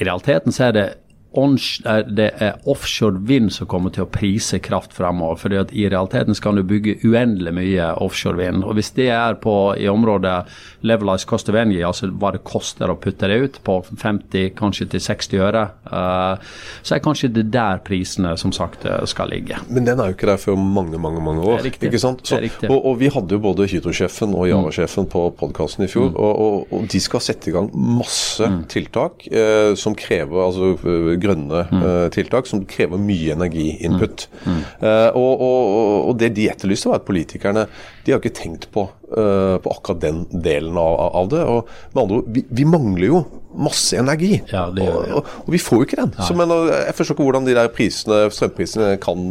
i 0.00 0.04
realiteten 0.08 0.52
så 0.52 0.70
er 0.70 0.72
det 0.72 0.86
det 1.32 2.28
er 2.44 2.58
offshore 2.68 3.20
vind 3.28 3.52
som 3.52 3.68
kommer 3.70 3.92
til 3.94 4.04
å 4.04 4.10
prise 4.12 4.58
kraft 4.62 4.92
fremover. 4.96 5.36
fordi 5.40 5.56
at 5.56 5.72
I 5.72 5.88
realiteten 5.88 6.34
skal 6.34 6.56
du 6.56 6.62
bygge 6.62 6.98
uendelig 7.04 7.54
mye 7.54 7.92
offshore 8.02 8.36
vind. 8.36 8.64
og 8.64 8.74
Hvis 8.74 8.92
det 8.96 9.08
er 9.08 9.34
på 9.34 9.74
i 9.78 9.88
området 9.88 10.44
levelized 10.82 11.26
cost 11.26 11.48
of 11.48 11.54
energy, 11.54 11.82
altså 11.82 12.10
hva 12.10 12.32
det 12.32 12.44
koster 12.44 12.90
å 12.90 12.98
putte 13.00 13.28
det 13.28 13.38
ut, 13.38 13.58
på 13.64 13.78
50, 13.90 14.52
kanskje 14.58 14.88
til 14.92 15.00
60 15.00 15.42
øre, 15.42 15.62
eh, 15.86 16.52
så 16.82 16.96
er 16.96 17.04
kanskje 17.04 17.32
det 17.32 17.46
der 17.52 17.82
prisene 17.84 18.36
som 18.36 18.52
sagt 18.52 18.84
eh, 18.84 19.04
skal 19.06 19.32
ligge. 19.32 19.58
Men 19.68 19.86
den 19.88 20.00
er 20.00 20.10
jo 20.10 20.16
ikke 20.16 20.30
der 20.32 20.40
før 20.42 20.58
mange 20.58 20.98
mange, 20.98 21.22
mange 21.22 21.42
år. 21.42 21.58
Det 21.58 21.66
er 21.66 21.70
riktig. 21.70 22.00
Så, 22.00 22.14
Det 22.22 22.38
er 22.38 22.44
riktig. 22.46 22.70
og, 22.70 22.86
og 22.86 22.98
Vi 23.00 23.10
hadde 23.12 23.36
jo 23.36 23.42
både 23.42 23.68
Hydro-sjefen 23.70 24.34
og 24.34 24.48
Java-sjefen 24.48 25.08
på 25.12 25.24
podkasten 25.38 25.86
i 25.86 25.90
fjor. 25.90 26.10
Mm. 26.12 26.16
Og, 26.16 26.42
og, 26.46 26.72
og 26.72 26.88
de 26.92 27.00
skal 27.02 27.22
sette 27.24 27.50
i 27.50 27.54
gang 27.54 27.70
masse 27.72 28.48
tiltak 28.72 29.26
eh, 29.30 29.72
som 29.78 29.96
krever 29.98 30.44
altså 30.46 30.72
eh, 30.76 31.12
grønne 31.22 31.62
Mm. 31.72 31.82
uh, 31.82 32.06
tiltak 32.12 32.48
som 32.50 32.64
krever 32.68 33.00
mye 33.00 33.32
energiinput. 33.36 34.26
Eh, 34.46 35.10
og, 35.16 35.40
og, 35.40 36.08
og 36.10 36.16
det 36.20 36.32
de 36.36 36.48
etterlyste, 36.50 36.90
var 36.90 37.00
at 37.00 37.06
politikerne 37.06 37.66
de 38.04 38.12
har 38.12 38.20
ikke 38.20 38.34
tenkt 38.36 38.66
på, 38.74 38.84
uh, 39.14 39.56
på 39.62 39.72
akkurat 39.72 40.02
den 40.02 40.24
delen 40.44 40.76
av, 40.80 40.98
av 41.22 41.30
det. 41.32 41.42
Og 41.48 41.70
med 41.94 42.02
andre 42.02 42.18
ord, 42.18 42.32
vi, 42.34 42.44
vi 42.50 42.66
mangler 42.68 43.08
jo 43.08 43.22
masse 43.52 43.96
energi. 44.00 44.34
Ja, 44.52 44.66
det 44.74 44.88
gjør 44.88 45.06
vi. 45.06 45.14
og, 45.18 45.30
og 45.44 45.54
vi 45.54 45.60
får 45.62 45.80
jo 45.80 45.88
ikke 45.88 46.00
den. 46.02 46.12
Så 46.18 46.36
men, 46.38 46.52
jeg 46.72 46.96
forstår 46.98 47.16
ikke 47.16 47.28
hvordan 47.28 47.48
de 47.48 47.56
der 47.58 47.72
prisene, 47.72 48.20
strømprisene 48.32 48.92
kan 49.02 49.24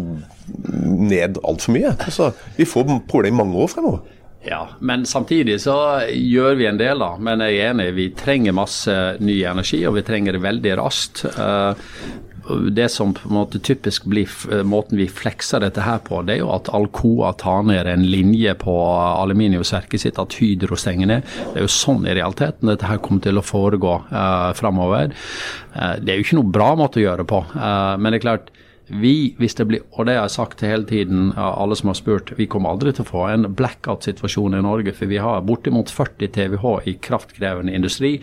ned 1.11 1.41
altfor 1.43 1.75
mye. 1.77 1.93
Altså, 1.99 2.31
vi 2.57 2.67
får 2.69 2.89
problemer 3.11 3.35
i 3.35 3.41
mange 3.43 3.61
år 3.61 3.71
fremover. 3.75 4.01
Ja, 4.43 4.69
men 4.79 5.05
samtidig 5.05 5.59
så 5.61 5.75
gjør 6.09 6.55
vi 6.57 6.65
en 6.65 6.79
del, 6.79 7.03
da. 7.03 7.13
Men 7.21 7.43
jeg 7.45 7.59
er 7.59 7.75
enig, 7.75 7.91
vi 7.93 8.09
trenger 8.17 8.57
masse 8.57 8.95
ny 9.21 9.43
energi, 9.45 9.83
og 9.85 9.99
vi 9.99 10.05
trenger 10.07 10.33
det 10.33 10.41
veldig 10.41 10.73
raskt. 10.79 11.21
Det 12.73 12.87
som 12.89 13.11
på 13.13 13.29
en 13.29 13.35
måte 13.37 13.61
typisk 13.61 14.07
blir 14.09 14.31
måten 14.65 14.97
vi 14.97 15.05
flekser 15.05 15.61
dette 15.61 15.85
her 15.85 15.99
på, 16.01 16.23
det 16.25 16.39
er 16.39 16.41
jo 16.41 16.49
at 16.55 16.71
Alcoa 16.73 17.35
tar 17.37 17.61
ned 17.69 17.85
en 17.85 18.07
linje 18.09 18.55
på 18.57 18.73
aluminiumsverket 18.89 20.01
sitt, 20.01 20.17
at 20.19 20.33
Hydro 20.41 20.79
stenger 20.79 21.11
ned. 21.11 21.29
Det 21.51 21.61
er 21.61 21.67
jo 21.67 21.75
sånn 21.75 22.09
i 22.09 22.17
realiteten 22.17 22.73
dette 22.73 22.89
her 22.89 22.97
kommer 23.05 23.21
til 23.21 23.37
å 23.37 23.45
foregå 23.45 23.93
uh, 24.09 24.49
framover. 24.57 25.13
Uh, 25.75 25.99
det 26.01 26.15
er 26.15 26.17
jo 26.17 26.25
ikke 26.25 26.41
noe 26.41 26.55
bra 26.57 26.73
måte 26.81 26.97
å 26.97 27.05
gjøre 27.05 27.21
det 27.21 27.29
på, 27.29 27.43
uh, 27.53 27.93
men 28.01 28.09
det 28.09 28.23
er 28.23 28.25
klart 28.25 28.51
vi, 28.91 29.33
hvis 29.39 29.55
det 29.55 29.67
blir, 29.69 29.83
og 29.95 30.07
det 30.07 30.17
har 30.17 30.25
jeg 30.27 30.35
sagt 30.35 30.63
hele 30.65 30.87
tiden, 30.87 31.31
alle 31.39 31.77
som 31.79 31.91
har 31.91 31.99
spurt, 31.99 32.33
vi 32.37 32.47
kommer 32.51 32.73
aldri 32.73 32.93
til 32.95 33.05
å 33.05 33.11
få 33.11 33.25
en 33.31 33.47
blackout-situasjon 33.55 34.57
i 34.57 34.63
Norge. 34.65 34.93
For 34.97 35.11
vi 35.11 35.21
har 35.23 35.45
bortimot 35.47 35.93
40 35.93 36.33
TWh 36.35 36.89
i 36.91 36.97
kraftkrevende 37.03 37.75
industri 37.77 38.17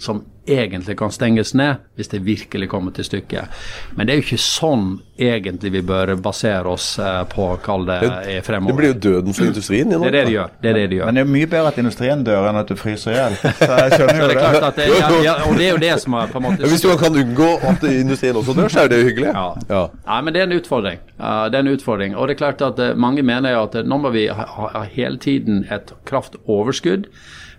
som 0.00 0.24
egentlig 0.46 0.98
kan 0.98 1.12
stenges 1.12 1.54
ned 1.54 1.82
hvis 1.96 2.08
det 2.12 2.20
virkelig 2.24 2.68
kommer 2.68 2.92
til 2.92 3.06
stykket. 3.06 3.64
Men 3.96 4.06
det 4.06 4.14
er 4.14 4.20
jo 4.20 4.24
ikke 4.26 4.40
sånn 4.42 4.86
egentlig 5.16 5.70
vi 5.76 5.82
bør 5.86 6.14
basere 6.18 6.68
oss 6.68 6.98
eh, 6.98 7.20
på, 7.30 7.46
kall 7.62 7.86
det, 7.86 7.98
er 8.02 8.40
fremover. 8.42 8.72
Det 8.72 8.78
blir 8.80 8.90
jo 8.90 8.98
døden 9.06 9.36
for 9.36 9.46
industrien. 9.46 9.90
Det 9.90 10.08
er 10.08 10.16
det 10.16 10.24
de 10.26 10.34
gjør. 10.34 10.56
Det 10.60 10.70
er 10.70 10.78
det 10.78 10.86
de 10.90 10.98
gjør. 10.98 11.06
Men 11.06 11.14
det 11.14 11.22
er 11.22 11.28
jo 11.28 11.34
mye 11.36 11.50
bedre 11.54 11.72
at 11.72 11.78
industrien 11.84 12.24
dør 12.26 12.48
enn 12.50 12.58
at 12.60 12.72
du 12.72 12.76
fryser 12.78 13.14
i 13.14 13.16
hjel. 13.18 13.36
Så 13.60 13.70
jeg 13.70 13.94
skjønner 13.94 14.20
jo 14.20 14.30
det. 14.32 14.40
det. 14.40 14.72
det 14.80 14.88
ja, 14.90 15.12
ja, 15.28 15.36
og 15.46 15.60
det 15.60 15.68
er 15.68 15.72
jo 15.72 15.82
det 15.84 15.92
som 16.02 16.18
er 16.18 16.34
på 16.34 16.42
en 16.42 16.46
måte 16.48 16.72
Hvis 16.72 16.84
du 16.84 16.90
kan 17.00 17.20
unngå 17.22 17.50
at 17.70 17.86
industrien 17.92 18.40
også 18.42 18.56
dør, 18.58 18.72
så 18.74 18.84
er 18.84 18.90
det 18.92 19.00
hyggelig. 19.04 19.30
Ja. 19.30 19.46
ja. 19.70 19.84
Nei, 20.10 20.18
men 20.26 20.36
det 20.36 20.42
er 20.42 20.50
en 20.50 20.58
utfordring. 20.58 21.00
Det 21.14 21.60
er 21.60 21.62
en 21.62 21.72
utfordring. 21.72 22.18
Og 22.18 22.28
det 22.28 22.36
er 22.36 22.42
klart 22.42 22.66
at 22.66 22.82
uh, 22.82 22.90
mange 22.98 23.22
mener 23.22 23.54
jo 23.54 23.64
at 23.68 23.78
uh, 23.78 23.86
nå 23.86 24.00
må 24.02 24.12
vi 24.14 24.26
ha, 24.34 24.50
ha 24.74 24.84
hele 24.90 25.20
tiden 25.22 25.62
et 25.72 25.94
kraftoverskudd. 26.10 27.08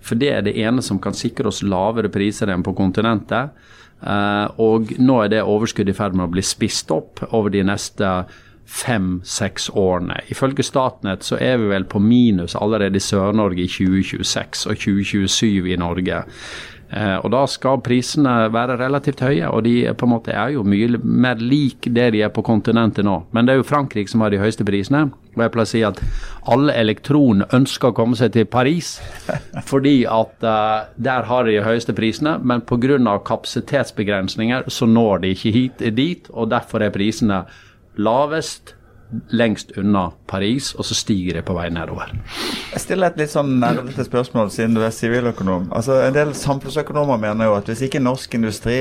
For 0.06 0.20
det 0.22 0.30
er 0.30 0.44
det 0.46 0.54
ene 0.62 0.84
som 0.86 1.00
kan 1.02 1.16
sikre 1.18 1.50
oss 1.50 1.64
lavere 1.66 2.12
priser 2.14 2.52
enn 2.54 2.64
på 2.66 2.75
kontinentet. 2.78 3.56
Uh, 4.06 4.52
og 4.62 4.92
nå 5.02 5.22
er 5.24 5.32
det 5.32 5.46
overskuddet 5.48 5.96
i 5.96 5.98
ferd 5.98 6.18
med 6.18 6.28
å 6.28 6.34
bli 6.36 6.44
spist 6.46 6.92
opp 6.94 7.24
over 7.32 7.54
de 7.54 7.64
neste 7.66 8.26
fem-seks 8.66 9.70
årene. 9.78 10.20
Ifølge 10.34 10.66
Statnett 10.66 11.26
så 11.26 11.38
er 11.42 11.60
vi 11.62 11.70
vel 11.70 11.86
på 11.90 12.02
minus 12.02 12.56
allerede 12.58 12.98
i 12.98 13.04
Sør-Norge 13.04 13.62
i 13.62 13.70
2026 13.70 14.66
og 14.72 14.80
2027 14.82 15.70
i 15.70 15.78
Norge. 15.80 16.24
Eh, 16.90 17.18
og 17.18 17.32
Da 17.34 17.46
skal 17.50 17.82
prisene 17.82 18.52
være 18.54 18.78
relativt 18.78 19.24
høye, 19.26 19.50
og 19.50 19.64
de 19.66 19.94
på 19.98 20.06
en 20.06 20.14
måte 20.14 20.32
er 20.32 20.54
jo 20.54 20.64
mye 20.64 21.00
mer 21.02 21.42
lik 21.42 21.90
det 21.90 22.12
de 22.14 22.22
er 22.22 22.30
på 22.30 22.44
kontinentet 22.46 23.06
nå. 23.06 23.24
Men 23.34 23.46
det 23.46 23.56
er 23.56 23.62
jo 23.64 23.68
Frankrike 23.68 24.12
som 24.12 24.22
har 24.22 24.30
de 24.30 24.42
høyeste 24.42 24.66
prisene. 24.68 25.10
Og 25.36 25.42
jeg 25.44 25.52
pleier 25.52 25.68
å 25.68 25.72
si 25.74 25.82
at 25.84 26.00
alle 26.48 26.76
elektroner 26.80 27.50
ønsker 27.56 27.92
å 27.92 27.96
komme 27.98 28.16
seg 28.16 28.32
til 28.32 28.46
Paris, 28.46 29.00
fordi 29.72 30.06
at 30.08 30.46
uh, 30.46 30.86
der 30.96 31.28
har 31.28 31.44
de 31.44 31.56
de 31.56 31.64
høyeste 31.66 31.96
prisene. 31.96 32.38
Men 32.44 32.62
pga. 32.62 33.20
kapasitetsbegrensninger 33.26 34.70
så 34.70 34.86
når 34.86 35.20
de 35.24 35.34
ikke 35.34 35.52
hit, 35.52 35.84
dit, 35.96 36.30
og 36.34 36.50
derfor 36.52 36.84
er 36.84 36.94
prisene 36.94 37.46
lavest 37.96 38.75
lengst 39.30 39.72
unna 39.78 40.10
Paris, 40.28 40.74
og 40.76 40.86
så 40.86 40.98
stiger 40.98 41.40
det 41.40 41.46
på 41.48 41.56
vei 41.58 41.70
nedover. 41.74 42.12
Jeg 42.74 42.84
stiller 42.84 43.14
et 43.14 43.20
litt 43.22 43.34
sånn 43.34 43.58
nerdete 43.62 44.06
spørsmål, 44.08 44.52
siden 44.54 44.76
du 44.76 44.82
er 44.84 44.94
siviløkonom. 44.96 45.70
Altså, 45.76 46.00
en 46.06 46.16
del 46.16 46.34
samfunnsøkonomer 46.38 47.22
mener 47.22 47.50
jo 47.50 47.58
at 47.60 47.70
hvis 47.70 47.86
ikke 47.88 48.04
norsk 48.04 48.38
industri 48.40 48.80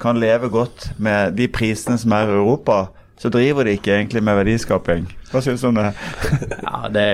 kan 0.00 0.18
leve 0.20 0.50
godt 0.52 0.90
med 1.00 1.36
de 1.38 1.48
prisene 1.48 1.98
som 2.00 2.12
er 2.12 2.28
i 2.28 2.36
Europa, 2.36 2.86
så 3.16 3.30
driver 3.32 3.64
de 3.64 3.72
ikke 3.78 3.94
egentlig 3.94 4.20
med 4.24 4.36
verdiskaping. 4.36 5.06
Hva 5.30 5.40
synes 5.40 5.62
du 5.64 5.70
om 5.70 5.78
det? 5.78 5.86
ja, 6.66 6.80
det 6.92 7.04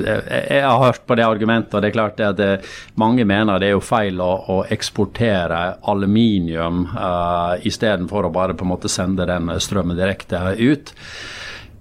Jeg 0.00 0.62
har 0.64 0.80
hørt 0.80 1.04
på 1.04 1.18
det 1.20 1.26
argumentet, 1.26 1.74
og 1.74 1.84
det 1.84 1.90
er 1.90 1.96
klart 1.98 2.22
at 2.24 2.38
det, 2.40 2.50
mange 2.96 3.26
mener 3.28 3.60
det 3.60 3.68
er 3.68 3.76
jo 3.76 3.84
feil 3.84 4.22
å, 4.24 4.32
å 4.54 4.58
eksportere 4.72 5.60
aluminium 5.92 6.86
uh, 6.96 7.60
istedenfor 7.60 8.24
å 8.24 8.32
bare 8.32 8.56
på 8.56 8.64
en 8.64 8.72
måte 8.72 8.88
sende 8.88 9.28
den 9.28 9.52
strømmen 9.60 10.00
direkte 10.00 10.40
ut. 10.56 10.96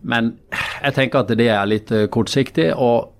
Men 0.03 0.33
jeg 0.51 0.97
tenker 0.97 1.23
at 1.23 1.31
det 1.39 1.47
er 1.47 1.63
litt 1.71 1.95
uh, 1.95 2.03
kortsiktig. 2.11 2.73
Og 2.75 3.13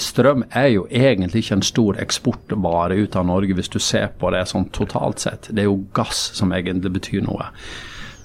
strøm 0.00 0.46
er 0.48 0.70
jo 0.72 0.88
egentlig 0.88 1.44
ikke 1.44 1.58
en 1.60 1.68
stor 1.68 2.00
eksportvare 2.00 2.96
ut 3.04 3.20
av 3.20 3.28
Norge, 3.28 3.52
hvis 3.52 3.68
du 3.68 3.76
ser 3.84 4.08
på 4.16 4.32
det 4.32 4.46
sånn 4.48 4.70
totalt 4.72 5.20
sett. 5.20 5.52
Det 5.52 5.66
er 5.66 5.68
jo 5.68 5.82
gass 5.92 6.30
som 6.40 6.56
egentlig 6.56 6.96
betyr 6.96 7.28
noe. 7.28 7.52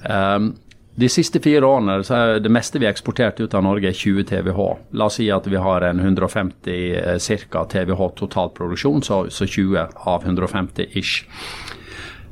Um, 0.07 0.55
de 0.97 1.09
siste 1.13 1.37
fire 1.43 1.61
årene 1.61 1.99
så 2.07 2.15
er 2.17 2.39
det 2.41 2.49
meste 2.49 2.79
vi 2.81 2.87
har 2.87 2.95
eksportert 2.95 3.37
ut 3.37 3.53
av 3.53 3.61
Norge, 3.67 3.91
er 3.91 3.93
20 3.93 4.23
TWh. 4.31 4.61
La 4.97 5.05
oss 5.11 5.19
si 5.19 5.27
at 5.29 5.45
vi 5.45 5.59
har 5.61 5.85
en 5.85 5.99
150 6.01 6.73
eh, 6.97 7.19
ca. 7.53 7.65
TWh 7.69 8.01
totalproduksjon, 8.17 9.03
så, 9.05 9.29
så 9.29 9.45
20 9.45 9.77
av 10.09 10.25
150 10.25 10.97
ish. 10.97 11.27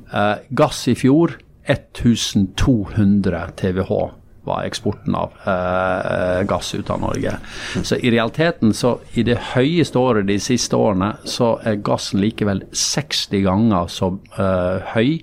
Uh, 0.09 0.41
gass 0.49 0.87
i 0.89 0.95
fjor 0.97 1.37
1200 1.69 3.53
TWh 3.61 4.09
var 4.45 4.65
eksporten 4.65 5.15
av 5.17 5.33
uh, 5.45 6.41
gass 6.49 6.73
ut 6.73 6.89
av 6.89 7.01
Norge. 7.01 7.37
Så 7.83 7.95
i 8.01 8.11
realiteten, 8.13 8.73
så 8.73 8.97
i 9.13 9.23
det 9.25 9.37
høyeste 9.53 10.01
året 10.01 10.25
de 10.29 10.39
siste 10.41 10.77
årene, 10.77 11.15
så 11.25 11.59
er 11.65 11.81
gassen 11.85 12.21
likevel 12.21 12.63
60 12.73 13.45
ganger 13.45 13.89
så 13.93 14.15
uh, 14.39 14.81
høy 14.93 15.21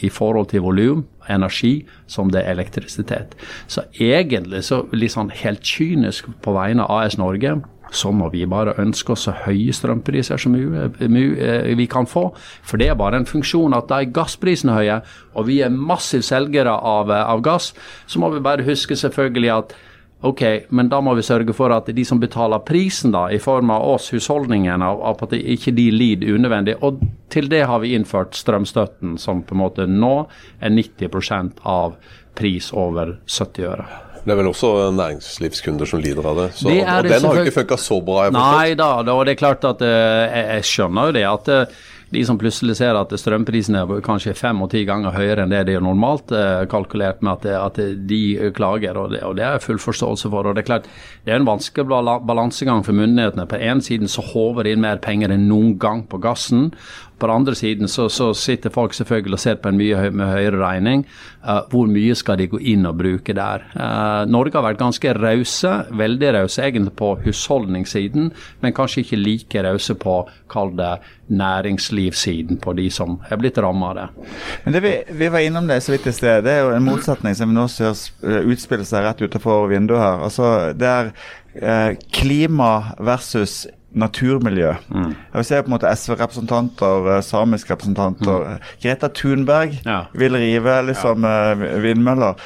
i 0.00 0.08
forhold 0.10 0.50
til 0.50 0.64
volum 0.64 1.04
energi 1.30 1.74
som 2.10 2.30
det 2.32 2.44
er 2.44 2.54
elektrisitet. 2.54 3.36
Så 3.70 3.86
egentlig, 3.98 4.64
så 4.66 4.84
litt 4.92 5.14
sånn 5.14 5.32
helt 5.42 5.64
kynisk 5.66 6.30
på 6.44 6.56
vegne 6.56 6.86
av 6.86 7.04
AS 7.04 7.18
Norge, 7.20 7.58
så 7.90 8.12
må 8.14 8.28
vi 8.30 8.44
bare 8.46 8.76
ønske 8.78 9.14
oss 9.14 9.26
så 9.26 9.34
høye 9.44 9.74
strømpriser 9.74 10.40
som 10.40 10.54
eh, 10.54 11.74
vi 11.76 11.86
kan 11.90 12.06
få. 12.06 12.28
For 12.62 12.80
det 12.80 12.90
er 12.90 12.98
bare 12.98 13.20
en 13.20 13.28
funksjon 13.28 13.74
at 13.76 13.88
da 13.90 14.00
er 14.00 14.12
gassprisene 14.14 14.76
høye, 14.76 15.00
og 15.34 15.48
vi 15.50 15.60
er 15.64 15.74
massive 15.74 16.26
selgere 16.26 16.76
av, 16.76 17.10
eh, 17.10 17.24
av 17.34 17.42
gass, 17.46 17.72
så 18.06 18.22
må 18.22 18.30
vi 18.34 18.44
bare 18.44 18.66
huske 18.68 18.98
selvfølgelig 18.98 19.54
at 19.56 19.74
Ok, 20.22 20.42
men 20.68 20.90
da 20.92 20.98
må 21.00 21.14
vi 21.16 21.24
sørge 21.24 21.54
for 21.56 21.72
at 21.72 21.86
de 21.96 22.02
som 22.04 22.20
betaler 22.20 22.60
prisen, 22.68 23.14
da, 23.14 23.24
i 23.32 23.38
form 23.40 23.72
av 23.72 23.86
oss, 23.94 24.10
husholdningene, 24.12 24.90
at 25.08 25.32
ikke 25.38 25.72
de 25.72 25.86
lider 25.94 26.34
unødvendig. 26.36 26.76
Og 26.84 27.00
til 27.32 27.48
det 27.48 27.62
har 27.70 27.80
vi 27.80 27.94
innført 27.96 28.36
strømstøtten, 28.36 29.16
som 29.20 29.40
på 29.46 29.56
en 29.56 29.62
måte 29.62 29.88
nå 29.88 30.14
er 30.60 30.76
90% 30.76 31.64
av 31.64 31.96
pris 32.36 32.68
over 32.76 33.16
70 33.24 33.68
øre. 33.70 33.88
Det 34.20 34.34
er 34.34 34.36
vel 34.36 34.50
også 34.50 34.70
næringslivskunder 34.92 35.88
som 35.88 36.02
lider 36.04 36.26
av 36.28 36.42
det. 36.42 36.48
Så, 36.58 36.68
det 36.68 36.82
og 36.84 37.06
den 37.08 37.24
har 37.24 37.38
jo 37.38 37.46
ikke 37.46 37.56
funka 37.62 37.78
så 37.80 37.96
bra? 38.04 38.26
Jeg 38.26 38.36
Nei 38.36 38.74
da, 38.76 38.90
og 39.00 39.22
det 39.24 39.32
er 39.32 39.40
klart 39.40 39.64
at 39.64 39.80
eh, 39.80 40.26
jeg, 40.26 40.44
jeg 40.58 40.66
skjønner 40.74 41.08
jo 41.08 41.14
det. 41.16 41.24
at 41.30 41.48
eh, 41.54 41.78
de 42.10 42.22
som 42.26 42.38
plutselig 42.38 42.76
ser 42.80 42.96
at 42.98 43.12
strømprisene 43.14 43.84
er 43.84 44.02
kanskje 44.04 44.34
fem 44.38 44.58
og 44.64 44.72
ti 44.72 44.82
ganger 44.88 45.14
høyere 45.14 45.44
enn 45.44 45.52
det 45.52 45.62
de 45.68 45.76
er 45.78 45.84
normalt, 45.84 46.32
eh, 46.34 46.64
kalkulert 46.70 47.22
med 47.22 47.46
at, 47.54 47.78
de 48.10 48.50
klager, 48.56 48.98
og 48.98 49.12
det, 49.14 49.22
og 49.26 49.36
det, 49.38 49.46
er 49.46 49.62
full 49.62 49.78
forståelse 49.78 50.30
for. 50.30 50.46
og 50.46 50.56
Det 50.56 50.64
er 50.64 50.70
klart, 50.70 50.88
det 51.24 51.34
er 51.34 51.40
en 51.40 51.48
vanskelig 51.48 51.86
balansegang 52.26 52.82
for 52.86 52.96
myndighetene. 52.98 53.46
På 53.46 53.60
en 53.60 53.82
siden 53.84 54.10
så 54.10 54.24
håver 54.32 54.66
de 54.66 54.74
inn 54.74 54.82
mer 54.82 54.98
penger 55.02 55.30
enn 55.30 55.46
noen 55.50 55.76
gang 55.78 56.02
på 56.10 56.18
gassen. 56.22 56.72
På 57.20 57.28
den 57.28 57.42
andre 57.42 57.54
siden 57.58 57.90
så, 57.90 58.08
så 58.08 58.30
sitter 58.34 58.72
folk 58.74 58.96
selvfølgelig 58.96 59.36
og 59.36 59.42
ser 59.42 59.60
på 59.60 59.70
en 59.70 59.80
mye 59.80 60.10
med 60.10 60.32
høyere 60.32 60.60
regning. 60.62 61.04
Uh, 61.44 61.60
hvor 61.72 61.90
mye 61.90 62.16
skal 62.18 62.40
de 62.40 62.48
gå 62.50 62.60
inn 62.72 62.88
og 62.88 62.98
bruke 63.00 63.36
der? 63.36 63.66
Uh, 63.76 64.24
Norge 64.30 64.56
har 64.56 64.66
vært 64.66 64.80
ganske 64.80 65.14
rause, 65.18 65.74
veldig 66.00 66.34
rause 66.40 66.64
egentlig 66.64 66.96
på 66.98 67.14
husholdningssiden, 67.26 68.30
men 68.60 68.76
kanskje 68.76 69.04
ikke 69.04 69.20
like 69.20 69.64
rause 69.68 69.96
på 70.00 70.22
kall 70.50 70.74
det 70.78 70.96
næringslivssiden 71.30 72.58
på 72.58 72.72
de 72.72 72.88
som 72.90 73.18
er 73.30 73.38
blitt 73.38 73.58
rammet 73.62 73.90
av 73.90 73.98
det. 73.98 74.30
Men 74.64 74.74
det 74.74 74.82
vi, 74.84 74.94
vi, 75.20 75.28
var 75.30 75.44
innom 75.46 75.68
det 75.70 75.80
så 75.84 75.94
vidt 75.94 76.08
i 76.10 76.14
sted. 76.14 76.44
Det 76.44 76.56
er 76.56 76.64
jo 76.64 76.72
en 76.74 76.88
motsetning 76.88 77.36
som 77.38 77.52
vi 77.52 77.58
nå 77.58 77.66
ser 77.70 77.92
eh, 78.26 78.48
utspille 78.50 78.86
seg 78.88 79.06
rett 79.06 79.22
utenfor 79.22 79.68
vinduet 79.70 80.02
her. 80.02 80.24
Altså, 80.26 80.48
det 80.74 80.90
er 80.90 81.12
eh, 81.54 82.00
klima 82.12 82.96
versus 82.98 83.62
naturmiljø. 83.92 84.74
Mm. 84.88 85.14
Jeg 85.34 85.46
ser 85.46 85.62
på 85.62 85.70
en 85.70 85.76
måte 85.76 85.90
SV-representanter, 85.90 87.08
eh, 87.16 87.22
samiske 87.26 87.72
representanter. 87.74 88.44
Mm. 88.46 88.68
Greta 88.82 89.08
Thunberg 89.08 89.80
ja. 89.84 90.04
vil 90.14 90.36
rive 90.38 90.76
liksom 90.90 91.26
ja. 91.26 91.52
Eh, 91.52 91.80
vindmøller. 91.82 92.38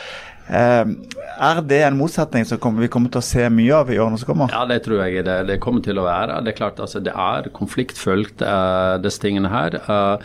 Eh, 0.49 0.85
er 1.41 1.61
det 1.65 1.81
en 1.85 1.99
motsetning 1.99 2.45
som 2.49 2.81
vi 2.81 2.89
kommer 2.93 3.13
til 3.13 3.23
å 3.23 3.27
se 3.27 3.49
mye 3.49 3.77
av 3.77 3.93
i 3.93 3.99
årene 4.01 4.21
som 4.21 4.33
kommer? 4.33 4.53
Ja, 4.53 4.65
det 4.69 4.83
tror 4.85 5.05
jeg 5.05 5.25
det, 5.25 5.39
det 5.49 5.61
kommer 5.61 5.85
til 5.85 6.01
å 6.01 6.07
være. 6.07 6.41
Det 6.45 6.55
er 6.55 6.59
klart 6.59 6.81
altså, 6.81 7.01
det 7.05 7.15
er 7.17 7.49
konfliktfullt, 7.57 8.45
uh, 8.45 8.97
disse 9.03 9.23
tingene 9.23 9.53
her. 9.53 9.81
Uh, 9.89 10.21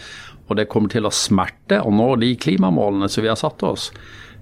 og 0.49 0.57
det 0.59 0.67
kommer 0.71 0.91
til 0.91 1.07
å 1.07 1.13
smerte 1.13 1.79
å 1.85 1.91
nå 1.93 2.11
de 2.21 2.33
klimamålene 2.41 3.09
som 3.11 3.23
vi 3.23 3.31
har 3.31 3.39
satt 3.39 3.63
oss. 3.63 3.89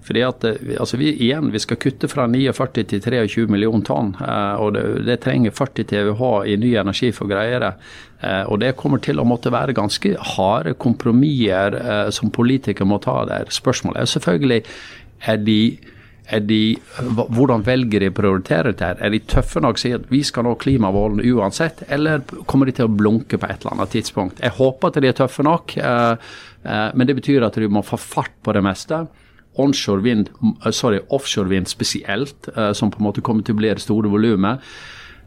Fordi 0.08 0.24
at 0.24 0.46
eh, 0.48 0.76
altså 0.80 1.00
vi, 1.00 1.12
igjen, 1.16 1.52
vi 1.54 1.62
skal 1.62 1.80
kutte 1.82 2.10
fra 2.12 2.28
49 2.32 2.86
til 2.88 3.02
23 3.04 3.48
millioner 3.52 3.86
tonn. 3.88 4.14
Eh, 4.22 4.62
og 4.62 4.76
det, 4.78 4.86
det, 5.08 5.20
trenger 5.26 5.56
40 5.56 5.90
TWh 5.92 6.24
i 6.48 6.58
ny 6.62 6.74
energi 6.80 7.12
for 7.16 7.28
å 7.28 7.34
greie 7.34 7.60
det. 7.64 7.74
Eh, 8.22 8.44
og 8.48 8.62
det 8.64 8.76
kommer 8.80 9.04
til 9.04 9.20
å 9.20 9.28
måtte 9.28 9.54
være 9.54 9.76
ganske 9.78 10.16
harde 10.36 10.78
kompromisser 10.80 11.76
som 12.14 12.32
politikere 12.34 12.88
må 12.88 13.00
ta 13.04 13.20
der. 13.28 13.52
Spørsmålet 13.54 14.04
er 14.04 14.16
selvfølgelig 14.16 14.64
er 15.28 15.46
de 15.46 15.62
Er 16.28 16.42
de, 16.44 16.76
hvordan 17.32 17.62
velger 17.64 18.04
de 18.04 18.10
å 18.12 18.14
prioritere 18.18 18.74
dette? 18.74 19.00
Er 19.00 19.14
de 19.14 19.22
tøffe 19.32 19.62
nok 19.64 19.78
å 19.78 19.80
si 19.80 19.94
at 19.96 20.10
vi 20.12 20.20
skal 20.28 20.44
nå 20.44 20.58
klimamålene 20.60 21.24
uansett, 21.24 21.86
eller 21.88 22.20
kommer 22.44 22.68
de 22.68 22.74
til 22.76 22.90
å 22.90 22.92
blunke 22.92 23.40
på 23.40 23.48
et 23.48 23.62
eller 23.62 23.78
annet 23.78 23.94
tidspunkt? 23.96 24.42
Jeg 24.44 24.58
håper 24.58 24.92
at 24.92 25.00
de 25.00 25.08
er 25.08 25.16
tøffe 25.16 25.46
nok, 25.48 25.78
men 26.68 27.08
det 27.08 27.16
betyr 27.22 27.48
at 27.48 27.56
du 27.56 27.70
må 27.72 27.80
få 27.80 27.96
fart 27.96 28.36
på 28.44 28.58
det 28.58 28.66
meste. 28.68 29.06
Onshore 29.58 30.04
vind, 30.06 30.30
eh, 30.64 30.72
sorry, 30.72 31.02
offshore 31.10 31.50
vind 31.50 31.68
spesielt, 31.68 32.50
eh, 32.56 32.72
som 32.74 32.92
på 32.92 33.02
en 33.02 33.08
måte 33.10 33.22
kommer 33.22 33.44
til 33.44 33.56
å 33.56 33.62
bli 33.62 33.74
det 33.74 33.84
store 33.84 34.10
volumet. 34.10 34.64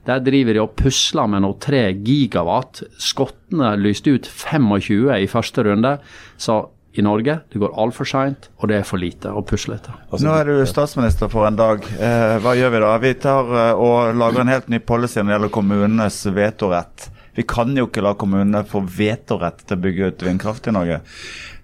Der 0.06 0.20
driver 0.24 0.54
de 0.56 0.60
og 0.62 0.76
pusler 0.76 1.28
med 1.28 1.42
nå 1.44 1.52
3 1.60 1.92
gigawatt. 2.04 2.82
Skottene 2.98 3.74
lyste 3.76 4.14
ut 4.16 4.26
25 4.26 5.12
i 5.20 5.26
første 5.28 5.64
runde. 5.66 5.98
Så 6.38 6.68
i 6.98 7.02
Norge 7.02 7.36
det 7.52 7.60
går 7.62 7.76
altfor 7.78 8.08
seint, 8.08 8.48
og 8.58 8.70
det 8.70 8.80
er 8.80 8.86
for 8.86 8.98
lite 8.98 9.30
å 9.30 9.44
pusle 9.46 9.76
Altså, 9.78 10.24
Nå 10.24 10.32
er 10.34 10.48
du 10.48 10.66
statsminister 10.66 11.30
for 11.30 11.46
en 11.46 11.58
dag. 11.58 11.84
Eh, 11.94 12.38
hva 12.42 12.56
gjør 12.58 12.74
vi 12.74 12.82
da? 12.82 12.90
Vi 12.98 13.12
tar 13.22 13.52
eh, 13.54 13.78
og 13.78 14.18
lager 14.18 14.42
en 14.42 14.50
helt 14.50 14.68
ny 14.72 14.80
policy 14.82 15.20
når 15.20 15.28
det 15.28 15.36
gjelder 15.36 15.54
kommunenes 15.54 16.18
vetorett. 16.34 17.10
Vi 17.36 17.46
kan 17.46 17.76
jo 17.78 17.86
ikke 17.86 18.02
la 18.02 18.16
kommunene 18.18 18.64
få 18.66 18.82
vetorett 18.82 19.62
til 19.62 19.78
å 19.78 19.84
bygge 19.84 20.10
ut 20.10 20.26
vindkraft 20.26 20.66
i 20.66 20.74
Norge. 20.74 20.98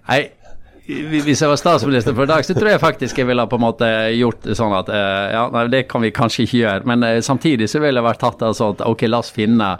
Nei, 0.07 0.21
hvis 0.87 1.41
jeg 1.41 1.51
var 1.51 1.59
statsminister 1.59 2.15
for 2.15 2.23
i 2.23 2.31
dag, 2.31 2.45
så 2.47 2.55
tror 2.55 2.71
jeg 2.71 2.79
faktisk 2.79 3.17
jeg 3.19 3.27
ville 3.27 3.43
på 3.49 3.57
en 3.59 3.65
måte 3.65 3.87
gjort 4.15 4.45
sånn 4.55 4.75
at 4.77 4.91
eh, 4.93 5.23
ja, 5.35 5.43
nei, 5.51 5.65
det 5.73 5.83
kan 5.91 6.03
vi 6.03 6.13
kanskje 6.15 6.45
ikke 6.45 6.61
gjøre. 6.61 6.87
Men 6.87 7.03
eh, 7.03 7.19
samtidig 7.25 7.67
så 7.71 7.81
ville 7.83 7.99
jeg 7.99 8.07
vært 8.07 8.23
tatt 8.23 8.45
av 8.47 8.55
sånn 8.55 8.77
at 8.77 8.85
ok, 8.87 9.03
la 9.09 9.19
oss 9.19 9.33
finne 9.35 9.73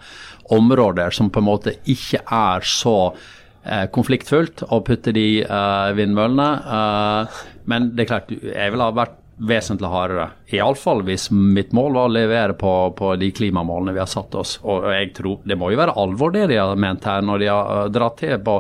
områder 0.52 1.16
som 1.16 1.32
på 1.32 1.40
en 1.40 1.48
måte 1.48 1.78
ikke 1.88 2.20
er 2.24 2.68
så 2.68 2.98
eh, 3.08 3.86
konfliktfullt, 3.96 4.66
å 4.68 4.82
putte 4.84 5.14
de 5.16 5.30
uh, 5.48 5.94
vindmøllene. 5.96 6.50
Uh, 6.68 7.40
men 7.72 7.92
det 7.96 8.04
er 8.04 8.12
klart, 8.12 8.36
jeg 8.36 8.76
ville 8.76 8.90
ha 8.90 8.96
vært 8.96 9.16
vesentlig 9.48 9.92
hardere. 9.92 10.32
Iallfall 10.56 11.04
hvis 11.08 11.30
mitt 11.32 11.72
mål 11.76 11.94
var 11.94 12.10
å 12.10 12.16
levere 12.16 12.56
på, 12.58 12.74
på 12.98 13.14
de 13.22 13.30
klimamålene 13.38 13.94
vi 13.96 14.02
har 14.02 14.10
satt 14.12 14.36
oss. 14.36 14.56
Og 14.66 14.90
jeg 14.92 15.12
tror 15.20 15.44
Det 15.46 15.56
må 15.60 15.70
jo 15.72 15.80
være 15.80 15.96
alvor 16.02 16.34
det 16.34 16.48
de 16.52 16.58
har 16.58 16.80
ment 16.80 17.06
her, 17.06 17.22
når 17.24 17.44
de 17.44 17.52
har 17.52 17.92
dratt 17.94 18.18
til 18.24 18.40
på 18.42 18.58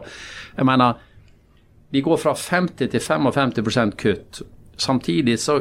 Jeg 0.57 0.67
mener, 0.69 1.01
de 1.89 2.01
går 2.01 2.17
fra 2.21 2.35
50 2.35 2.91
til 2.91 3.03
55% 3.03 3.97
kutt. 3.99 4.41
Samtidig 4.77 5.37
så 5.39 5.57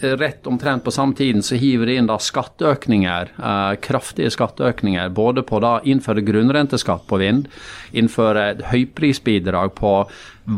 eh, 0.00 0.14
rett 0.16 0.46
omtrent 0.48 0.84
på 0.84 0.92
samme 0.94 1.14
tiden 1.14 1.44
så 1.44 1.58
hiver 1.60 1.90
de 1.90 1.98
inn 2.00 2.08
da 2.08 2.16
skatteøkninger, 2.20 3.34
eh, 3.36 3.74
kraftige 3.84 4.32
skatteøkninger. 4.32 5.12
Både 5.14 5.44
på 5.46 5.60
da 5.62 5.76
innføre 5.84 6.24
grunnrenteskatt 6.24 7.04
på 7.10 7.20
vind, 7.20 7.50
innføre 7.92 8.46
et 8.54 8.64
høyprisbidrag 8.72 9.76
på 9.78 9.94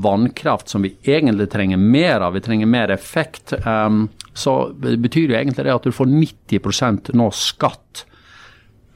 vannkraft 0.03 0.71
som 0.73 0.87
vi 0.87 0.95
egentlig 1.03 1.51
trenger 1.53 1.83
mer 1.83 2.23
av. 2.23 2.39
Vi 2.39 2.45
trenger 2.47 2.71
mer 2.71 2.95
effekt. 2.95 3.53
Um, 3.67 4.07
så 4.33 4.73
betyr 4.73 5.35
jo 5.35 5.37
egentlig 5.37 5.67
det 5.67 5.75
at 5.75 5.85
du 5.85 5.93
får 5.93 6.09
90% 6.09 7.13
nå 7.19 7.29
skatt 7.37 8.07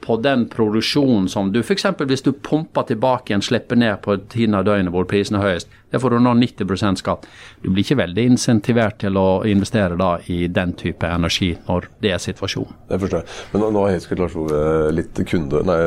på 0.07 0.15
den 0.23 0.45
produksjonen 0.47 1.27
som 1.27 1.49
du 1.51 1.59
f.eks. 1.59 1.83
hvis 2.07 2.23
du 2.23 2.31
pumper 2.31 2.85
tilbake 2.87 3.33
igjen, 3.33 3.43
slipper 3.43 3.75
ned 3.75 3.99
på 4.05 4.15
tiden 4.31 4.55
av 4.55 4.63
døgnet 4.63 4.93
hvor 4.93 5.07
prisen 5.09 5.35
er 5.35 5.43
høyest, 5.43 5.73
det 5.91 5.99
får 6.03 6.15
du 6.15 6.19
nå 6.23 6.33
90% 6.39 7.01
skatt. 7.01 7.25
Du 7.63 7.67
blir 7.69 7.83
ikke 7.83 7.99
veldig 7.99 8.25
insentivert 8.31 8.97
til 9.03 9.19
å 9.19 9.43
investere 9.47 9.97
da 9.99 10.13
i 10.31 10.45
den 10.51 10.71
type 10.79 11.07
energi 11.11 11.53
når 11.67 11.89
det 12.03 12.13
er 12.15 12.23
situasjonen. 12.23 12.79
Det 12.87 13.01
forstår 13.03 13.23
jeg. 13.23 13.35
Men 13.51 13.65
nå, 13.65 13.83
har 13.83 13.95
helt 13.95 14.07
sikkert 14.07 14.23
Lars 14.23 14.39
Ove 14.39 14.63
litt 14.95 15.21
kunde, 15.27 15.63
nei, 15.67 15.77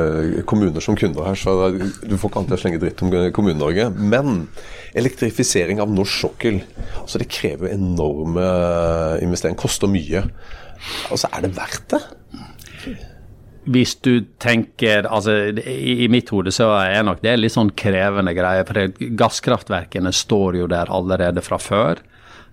kommuner 0.52 0.84
som 0.84 1.00
kunder 1.00 1.28
her, 1.30 1.40
så 1.40 1.56
du 1.72 2.16
får 2.16 2.28
ikke 2.28 2.44
alltid 2.44 2.64
slenge 2.64 2.84
dritt 2.84 3.04
om 3.04 3.12
Kommune-Norge. 3.36 3.90
Men 3.96 4.46
elektrifisering 5.00 5.80
av 5.80 5.92
norsk 5.92 6.26
sokkel, 6.26 6.60
altså 7.00 7.20
det 7.20 7.28
krever 7.32 7.72
enorme 7.72 8.48
investeringer, 9.24 9.60
koster 9.60 9.88
mye. 9.88 10.26
Altså, 11.12 11.28
er 11.32 11.44
det 11.44 11.56
verdt 11.56 11.92
det? 11.92 12.04
Hvis 13.70 13.96
du 14.02 14.24
tenker 14.42 15.06
altså 15.06 15.36
I, 15.52 16.04
i 16.04 16.08
mitt 16.10 16.30
hode 16.34 16.52
så 16.54 16.72
er 16.80 17.04
nok 17.06 17.20
det 17.22 17.36
litt 17.38 17.54
sånn 17.54 17.72
krevende 17.78 18.34
greier. 18.36 18.66
For 18.68 18.78
det, 18.78 19.10
gasskraftverkene 19.18 20.12
står 20.14 20.62
jo 20.62 20.70
der 20.70 20.90
allerede 20.92 21.44
fra 21.44 21.60
før. 21.62 22.02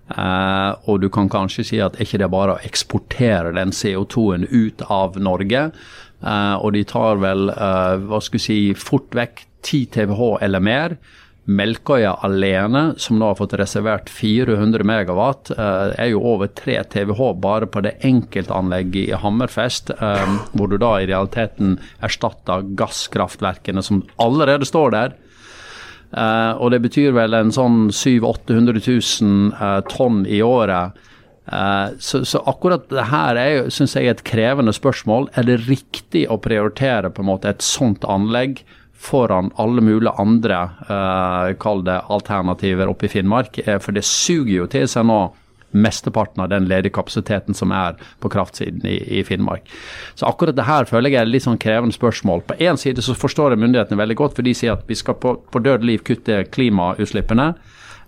Uh, 0.08 0.72
og 0.88 1.02
du 1.02 1.10
kan 1.12 1.28
kanskje 1.28 1.66
si 1.68 1.78
at 1.84 1.98
ikke 2.00 2.20
det 2.20 2.28
er 2.28 2.32
bare 2.32 2.54
å 2.56 2.62
eksportere 2.64 3.52
den 3.56 3.74
CO2-en 3.76 4.46
ut 4.48 4.84
av 4.88 5.18
Norge. 5.20 5.68
Uh, 6.24 6.56
og 6.62 6.72
de 6.74 6.84
tar 6.88 7.20
vel 7.22 7.52
uh, 7.52 8.00
hva 8.08 8.22
skal 8.24 8.40
vi 8.40 8.44
si, 8.46 8.58
fort 8.78 9.12
vekk 9.14 9.44
10 9.66 9.90
TWh 9.94 10.38
eller 10.46 10.64
mer. 10.64 10.96
Melkøya 11.48 12.10
alene, 12.26 12.90
som 13.00 13.16
nå 13.16 13.30
har 13.30 13.38
fått 13.38 13.54
reservert 13.56 14.10
400 14.12 14.84
megawatt, 14.84 15.50
eh, 15.54 15.94
er 15.96 16.10
jo 16.10 16.20
over 16.20 16.50
3 16.52 16.82
TWh 16.92 17.22
bare 17.40 17.66
på 17.66 17.80
det 17.86 17.94
enkeltanlegget 18.04 19.08
i 19.08 19.16
Hammerfest, 19.16 19.90
eh, 19.96 20.26
hvor 20.52 20.68
du 20.68 20.76
da 20.76 20.98
i 21.00 21.06
realiteten 21.08 21.78
erstatter 22.04 22.66
gasskraftverkene 22.76 23.82
som 23.82 24.02
allerede 24.18 24.68
står 24.68 24.92
der. 24.92 25.14
Eh, 26.12 26.52
og 26.60 26.70
det 26.70 26.82
betyr 26.84 27.16
vel 27.16 27.32
en 27.32 27.50
sånn 27.50 27.88
700 27.96 28.76
000-800 28.84 29.22
000 29.22 29.82
tonn 29.88 30.26
i 30.26 30.42
året. 30.42 30.92
Så, 31.96 32.26
så, 32.28 32.42
akkurat 32.44 32.90
det 32.90 33.06
her 33.08 33.36
er 33.40 33.50
jo, 33.54 33.70
synes 33.72 33.94
jeg, 33.96 34.04
et 34.04 34.24
krevende 34.24 34.74
spørsmål. 34.76 35.30
Er 35.32 35.48
det 35.48 35.62
riktig 35.64 36.26
å 36.28 36.36
prioritere 36.36 37.08
på 37.08 37.24
en 37.24 37.30
måte 37.30 37.48
et 37.48 37.64
sånt 37.64 38.04
anlegg 38.04 38.60
foran 38.98 39.50
alle 39.56 39.80
mulige 39.80 40.12
andre 40.18 40.62
eh, 40.88 41.56
kall 41.62 41.84
det 41.86 42.00
alternativer 42.10 42.90
oppe 42.90 43.06
i 43.06 43.12
Finnmark? 43.12 43.60
Uh, 43.66 43.78
for 43.78 43.94
det 43.94 44.04
suger 44.06 44.56
jo 44.56 44.66
til 44.70 44.88
seg 44.90 45.06
nå 45.06 45.20
mesteparten 45.76 46.40
av 46.42 46.48
den 46.48 46.64
ledige 46.64 46.94
kapasiteten 46.96 47.54
som 47.54 47.72
er 47.76 47.98
på 48.22 48.30
kraftsiden 48.32 48.86
i, 48.88 48.96
i, 49.18 49.24
Finnmark. 49.24 49.68
Så 50.16 50.26
akkurat 50.26 50.56
det 50.56 50.64
her 50.64 50.88
føler 50.88 51.12
jeg 51.12 51.20
er 51.20 51.28
litt 51.28 51.44
sånn 51.44 51.60
krevende 51.60 51.94
spørsmål. 51.94 52.42
På 52.48 52.56
én 52.56 52.80
side 52.80 53.04
så 53.04 53.14
forstår 53.14 53.52
jeg 53.52 53.62
myndighetene 53.62 54.00
veldig 54.00 54.16
godt, 54.16 54.38
for 54.38 54.48
de 54.48 54.56
sier 54.56 54.74
at 54.74 54.88
vi 54.88 54.96
skal 54.96 55.18
på, 55.20 55.34
på 55.52 55.62
død 55.62 55.84
liv 55.84 56.00
kutte 56.08 56.40
klimautslippene. 56.48 57.52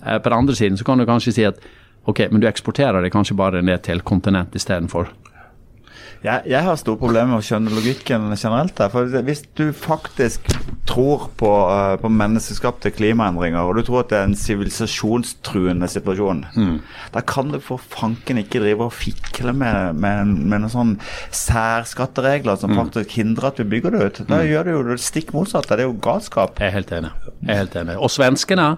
på 0.01 0.25
den 0.25 0.39
andre 0.39 0.57
siden 0.57 0.81
så 0.81 0.89
kan 0.89 0.99
du 0.99 1.05
kanskje 1.07 1.37
si 1.37 1.45
at 1.45 1.61
Ok, 2.09 2.23
men 2.31 2.41
du 2.41 2.47
eksporterer 2.49 3.03
det 3.05 3.13
kanskje 3.13 3.37
bare 3.37 3.61
ned 3.63 3.83
til 3.85 4.01
kontinent 4.01 4.55
istedenfor. 4.57 5.11
Jeg, 6.21 6.43
jeg 6.53 6.61
har 6.67 6.77
store 6.77 7.01
problemer 7.01 7.31
med 7.33 7.41
å 7.41 7.45
skjønne 7.45 7.73
logikken 7.73 8.29
generelt. 8.35 8.75
der, 8.77 8.91
for 8.93 9.09
Hvis 9.25 9.41
du 9.57 9.71
faktisk 9.73 10.51
tror 10.91 11.31
på, 11.41 11.49
uh, 11.49 11.95
på 12.01 12.11
menneskeskapte 12.13 12.91
klimaendringer, 12.93 13.65
og 13.65 13.79
du 13.79 13.87
tror 13.87 14.03
at 14.03 14.11
det 14.11 14.19
er 14.19 14.27
en 14.29 14.37
sivilisasjonstruende 14.37 15.89
situasjon, 15.89 16.43
mm. 16.53 16.75
da 17.15 17.23
kan 17.25 17.55
du 17.55 17.57
for 17.65 17.81
fanken 17.81 18.43
ikke 18.43 18.61
drive 18.61 18.89
og 18.89 18.93
fikle 18.99 19.55
med, 19.57 19.97
med, 19.97 20.35
med 20.51 20.67
noen 20.67 20.75
sånne 20.75 21.09
særskatteregler 21.33 22.61
som 22.61 22.75
mm. 22.75 22.83
faktisk 22.83 23.17
hindrer 23.21 23.49
at 23.53 23.63
vi 23.63 23.69
bygger 23.73 23.97
det 23.97 24.03
ut. 24.05 24.21
Da 24.27 24.43
mm. 24.43 24.47
gjør 24.51 24.69
du 24.69 24.73
jo 24.75 24.85
det 24.91 24.99
stikk 25.07 25.33
motsatte. 25.37 25.73
Det 25.73 25.87
er 25.87 25.89
jo 25.89 25.97
galskap. 26.05 26.61
Jeg 26.61 26.69
er 26.69 26.77
helt 26.77 26.95
enig. 26.99 27.15
Jeg 27.41 27.55
er 27.55 27.63
helt 27.63 27.81
enig. 27.81 27.97
Og 27.97 28.13
svenskene, 28.13 28.69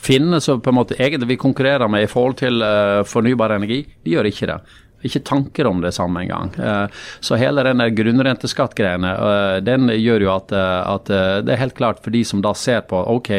finnene 0.00 0.40
som 0.40 0.64
på 0.64 0.72
en 0.72 0.80
måte 0.80 0.96
egentlig 0.96 1.34
vi 1.34 1.40
konkurrerer 1.44 1.92
med 1.92 2.06
i 2.06 2.10
forhold 2.10 2.40
til 2.40 2.64
uh, 2.64 3.04
fornybar 3.04 3.58
energi, 3.58 3.82
de 4.06 4.16
gjør 4.16 4.32
ikke 4.32 4.52
det 4.54 4.60
ikke 5.04 5.22
tanker 5.28 5.68
om 5.68 5.82
det 5.84 5.92
samme 5.94 6.22
engang. 6.24 6.50
Så 7.20 7.36
hele 7.38 7.62
den 7.66 7.82
grunnrenteskattgreiene, 7.94 9.12
den 9.62 9.90
gjør 9.92 10.24
jo 10.24 10.30
at, 10.32 10.54
at, 10.56 11.12
det 11.46 11.52
er 11.52 11.60
helt 11.60 11.76
klart 11.78 12.00
for 12.02 12.14
de 12.14 12.24
som 12.26 12.42
da 12.42 12.54
ser 12.56 12.80
på 12.88 13.02
ok, 13.12 13.30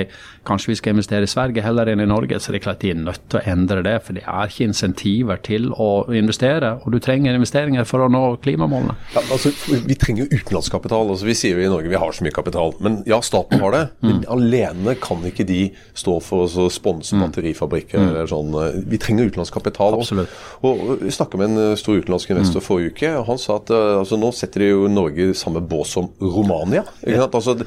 kanskje 0.47 0.71
vi 0.71 0.77
skal 0.79 0.95
investere 0.95 1.27
i 1.27 1.31
Sverige 1.31 1.63
heller 1.65 1.89
enn 1.91 2.03
i 2.03 2.07
Norge, 2.09 2.39
så 2.39 2.53
det 2.53 2.61
er 2.61 2.65
klart 2.67 2.83
de 2.83 2.93
er 2.93 2.99
nødt 2.99 3.23
til 3.31 3.39
å 3.39 3.43
endre 3.53 3.83
det. 3.85 3.95
For 4.05 4.17
det 4.17 4.23
er 4.23 4.51
ikke 4.51 4.67
insentiver 4.69 5.41
til 5.45 5.69
å 5.73 5.89
investere, 6.15 6.73
og 6.83 6.93
du 6.95 6.99
trenger 7.03 7.37
investeringer 7.37 7.87
for 7.87 8.05
å 8.05 8.09
nå 8.11 8.23
klimamålene. 8.43 8.95
Ja, 9.15 9.23
altså, 9.33 9.51
vi 9.67 9.97
trenger 9.99 10.25
jo 10.25 10.39
utenlandskapital. 10.39 11.11
altså 11.13 11.27
Vi 11.27 11.37
sier 11.37 11.59
jo 11.59 11.65
i 11.67 11.71
Norge 11.71 11.91
vi 11.91 11.99
har 11.99 12.15
så 12.15 12.25
mye 12.25 12.35
kapital. 12.35 12.73
Men 12.83 13.01
ja, 13.09 13.19
staten 13.25 13.61
har 13.63 13.75
det. 13.75 13.83
Men 14.05 14.21
mm. 14.21 14.27
alene 14.37 14.95
kan 15.01 15.23
ikke 15.27 15.45
de 15.47 15.61
stå 15.97 16.17
for 16.23 16.47
å 16.47 16.67
sponse 16.73 17.17
batterifabrikker 17.17 18.01
mm. 18.01 18.07
eller 18.09 18.31
sånn. 18.31 18.57
Vi 18.87 18.99
trenger 19.01 19.31
utenlandskapital. 19.31 19.97
Absolutt. 19.99 20.33
Og, 20.61 20.83
og 20.87 21.03
vi 21.05 21.13
snakka 21.13 21.39
med 21.41 21.53
en 21.53 21.79
stor 21.79 21.99
utenlandsk 21.99 22.33
investor 22.35 22.63
mm. 22.63 22.67
forrige 22.67 22.95
uke. 22.95 23.13
og 23.19 23.27
Han 23.31 23.41
sa 23.41 23.59
at 23.61 23.73
uh, 23.73 23.99
altså, 24.01 24.19
nå 24.19 24.31
setter 24.35 24.63
de 24.63 24.71
jo 24.71 24.91
Norge 24.91 25.31
i 25.31 25.37
samme 25.37 25.63
bås 25.63 25.95
som 25.97 26.09
Romania. 26.21 26.85
Ja. 27.07 27.27
Altså, 27.27 27.57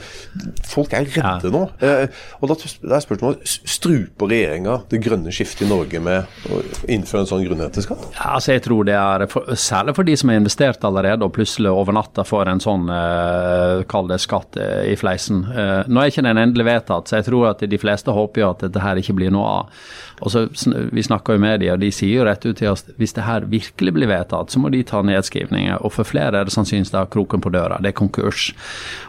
folk 0.71 0.95
er 0.97 1.09
redde 1.09 1.51
ja. 1.51 1.55
nå. 1.55 1.67
Uh, 1.83 2.23
og 2.41 2.53
da, 2.53 2.59
da 2.83 2.97
er 2.97 3.05
spørsmålet 3.05 3.55
struper 3.69 4.31
regjeringa 4.31 4.77
det 4.91 5.01
grønne 5.05 5.33
skiftet 5.35 5.67
i 5.67 5.71
Norge 5.71 6.01
med 6.03 6.51
å 6.51 6.61
innføre 6.91 7.25
en 7.25 7.31
sånn 7.31 7.45
grunnrenteskatt? 7.47 8.07
Ja, 8.17 8.35
altså 8.37 8.57
jeg 8.57 8.65
tror 8.67 8.89
det 8.89 8.97
er 8.99 9.27
for, 9.31 9.49
Særlig 9.61 9.95
for 9.99 10.09
de 10.09 10.17
som 10.19 10.33
har 10.33 10.41
investert 10.41 10.85
allerede 10.87 11.27
og 11.27 11.35
plutselig 11.37 11.73
over 11.73 11.97
natta 11.97 12.25
får 12.27 12.53
en 12.53 12.63
sånn 12.63 12.87
uh, 12.91 13.83
kall 13.91 14.09
det 14.11 14.21
skatt 14.23 14.59
i 14.61 14.95
fleisen. 14.99 15.43
nå 15.87 16.01
er 16.01 16.11
ikke 16.11 16.25
den 16.27 16.41
endelig 16.41 16.67
vedtatt, 16.67 17.09
så 17.09 17.19
jeg 17.19 17.29
tror 17.29 17.51
at 17.53 17.65
de 17.71 17.81
fleste 17.81 18.15
håper 18.15 18.43
jo 18.43 18.51
at 18.51 18.65
dette 18.65 18.83
her 18.83 19.01
ikke 19.01 19.17
blir 19.19 19.33
noe 19.35 19.51
av. 19.61 19.83
Og 20.21 20.33
så, 20.33 20.47
Vi 20.93 21.03
snakker 21.03 21.37
jo 21.37 21.43
med 21.43 21.61
dem, 21.61 21.73
og 21.75 21.81
de 21.81 21.91
sier 21.95 22.21
jo 22.21 22.27
rett 22.29 22.45
ut 22.45 22.57
til 22.59 22.71
oss 22.73 22.85
hvis 23.01 23.15
det 23.17 23.27
her 23.27 23.47
virkelig 23.51 23.95
blir 23.97 24.11
vedtatt, 24.11 24.53
så 24.53 24.61
må 24.61 24.73
de 24.73 24.83
ta 24.87 25.03
nedskrivninger. 25.07 25.81
Og 25.81 25.95
for 25.95 26.09
flere 26.09 26.41
er 26.41 26.49
det 26.49 26.55
sannsynligvis 26.55 26.95
da 26.95 27.07
kroken 27.11 27.43
på 27.43 27.53
døra. 27.55 27.81
Det 27.81 27.93
er 27.93 28.01
konkurs. 28.01 28.51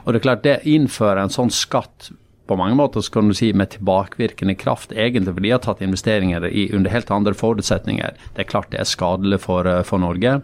Og 0.06 0.14
det 0.14 0.22
er 0.22 0.28
klart, 0.28 0.46
det 0.48 0.62
innfører 0.70 1.24
en 1.26 1.34
sånn 1.34 1.52
skatt 1.54 2.12
på 2.52 2.60
mange 2.60 2.76
måter 2.76 3.04
så 3.04 3.14
kan 3.16 3.32
du 3.32 3.36
si 3.38 3.54
med 3.56 3.72
tilbakevirkende 3.78 4.58
kraft, 4.60 4.92
egentlig 4.92 5.38
fordi 5.38 5.48
de 5.48 5.56
har 5.56 5.64
tatt 5.64 5.84
investeringer 5.86 6.46
i, 6.52 6.68
under 6.76 6.92
helt 6.92 7.12
andre 7.12 7.34
forutsetninger. 7.38 8.20
Det 8.36 8.44
er 8.44 8.52
klart 8.52 8.72
det 8.74 8.82
er 8.84 8.90
skadelig 8.90 9.42
for, 9.46 9.68
eh, 9.68 9.84
for 9.88 10.04
Norge. 10.04 10.42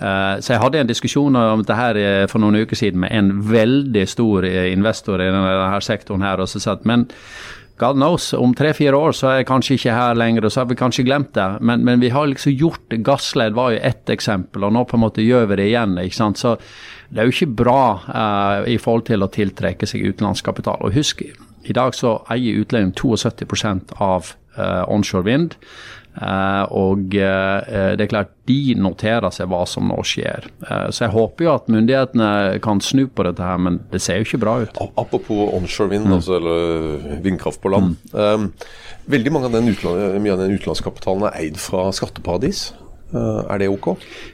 Uh, 0.00 0.40
så 0.40 0.54
Jeg 0.54 0.62
hadde 0.62 0.78
en 0.80 0.88
diskusjon 0.88 1.34
om 1.36 1.60
dette 1.60 1.76
her 1.76 1.96
eh, 2.00 2.26
for 2.26 2.40
noen 2.40 2.62
uker 2.62 2.78
siden 2.78 3.02
med 3.02 3.12
en 3.12 3.34
veldig 3.44 4.06
stor 4.08 4.46
investor 4.48 5.20
i 5.20 5.26
denne, 5.28 5.42
denne 5.44 5.80
sektoren. 5.84 6.24
her, 6.24 6.40
og 6.40 6.48
så 6.48 6.60
sa 6.60 6.72
at, 6.72 6.86
men 6.88 7.04
God 7.80 7.96
knows, 7.96 8.32
om 8.36 8.52
tre-fire 8.52 8.96
år 8.96 9.14
så 9.16 9.28
er 9.30 9.36
jeg 9.38 9.46
kanskje 9.48 9.76
ikke 9.78 9.94
her 9.96 10.18
lenger, 10.18 10.44
og 10.44 10.52
så 10.52 10.60
har 10.60 10.68
vi 10.68 10.76
kanskje 10.76 11.04
glemt 11.06 11.30
det. 11.36 11.46
Men, 11.64 11.84
men 11.86 12.02
vi 12.02 12.10
har 12.12 12.28
liksom 12.28 12.52
gjort 12.52 12.82
det. 12.92 12.98
Gassled 13.06 13.56
var 13.56 13.72
jo 13.72 13.80
ett 13.88 14.12
eksempel, 14.12 14.66
og 14.68 14.74
nå 14.76 14.82
på 14.84 14.98
en 14.98 15.04
måte 15.06 15.24
gjør 15.24 15.48
vi 15.48 15.60
det 15.62 15.70
igjen. 15.70 15.96
ikke 16.02 16.18
sant? 16.18 16.40
Så 16.40 16.58
det 17.08 17.22
er 17.22 17.30
jo 17.30 17.32
ikke 17.32 17.54
bra 17.62 17.84
uh, 18.04 18.68
i 18.68 18.76
forhold 18.76 19.06
til 19.08 19.24
å 19.24 19.30
tiltrekke 19.32 19.88
seg 19.88 20.04
utenlandskapital. 20.04 20.84
Og 20.84 20.92
husk, 20.98 21.24
i 21.24 21.76
dag 21.76 21.96
så 21.96 22.18
eier 22.28 22.60
utlendinger 22.60 23.00
72% 23.00 23.96
av 23.96 24.34
uh, 24.58 24.84
onshore 24.84 25.24
vind. 25.30 25.56
Uh, 26.10 26.66
og 26.74 27.14
uh, 27.14 27.94
det 27.94 28.04
er 28.04 28.10
klart, 28.10 28.32
de 28.50 28.74
noterer 28.74 29.30
seg 29.32 29.48
hva 29.50 29.62
som 29.68 29.86
nå 29.88 30.00
skjer. 30.06 30.48
Uh, 30.64 30.88
så 30.90 31.06
jeg 31.06 31.14
håper 31.14 31.46
jo 31.46 31.52
at 31.52 31.70
myndighetene 31.70 32.60
kan 32.64 32.82
snu 32.84 33.04
på 33.06 33.26
dette 33.28 33.44
her, 33.46 33.60
men 33.62 33.78
det 33.92 34.02
ser 34.02 34.18
jo 34.18 34.26
ikke 34.26 34.42
bra 34.42 34.56
ut. 34.64 34.82
Apropos 35.00 35.54
onshore 35.54 35.94
vind, 35.94 36.08
mm. 36.10 36.16
altså, 36.18 36.40
eller 36.40 37.22
vindkraft 37.24 37.62
på 37.62 37.72
land. 37.72 37.96
Mm. 38.12 38.50
veldig 39.10 39.32
mange 39.32 39.50
av 39.50 39.56
den 39.56 39.70
mye 39.70 40.34
av 40.34 40.42
den 40.42 40.56
utenlandskapitalen 40.58 41.28
er 41.30 41.38
eid 41.44 41.60
fra 41.62 41.88
skatteparadis. 41.94 42.70
Eh, 43.10 43.44
er 43.50 43.58
det 43.58 43.68
ok? 43.68 43.88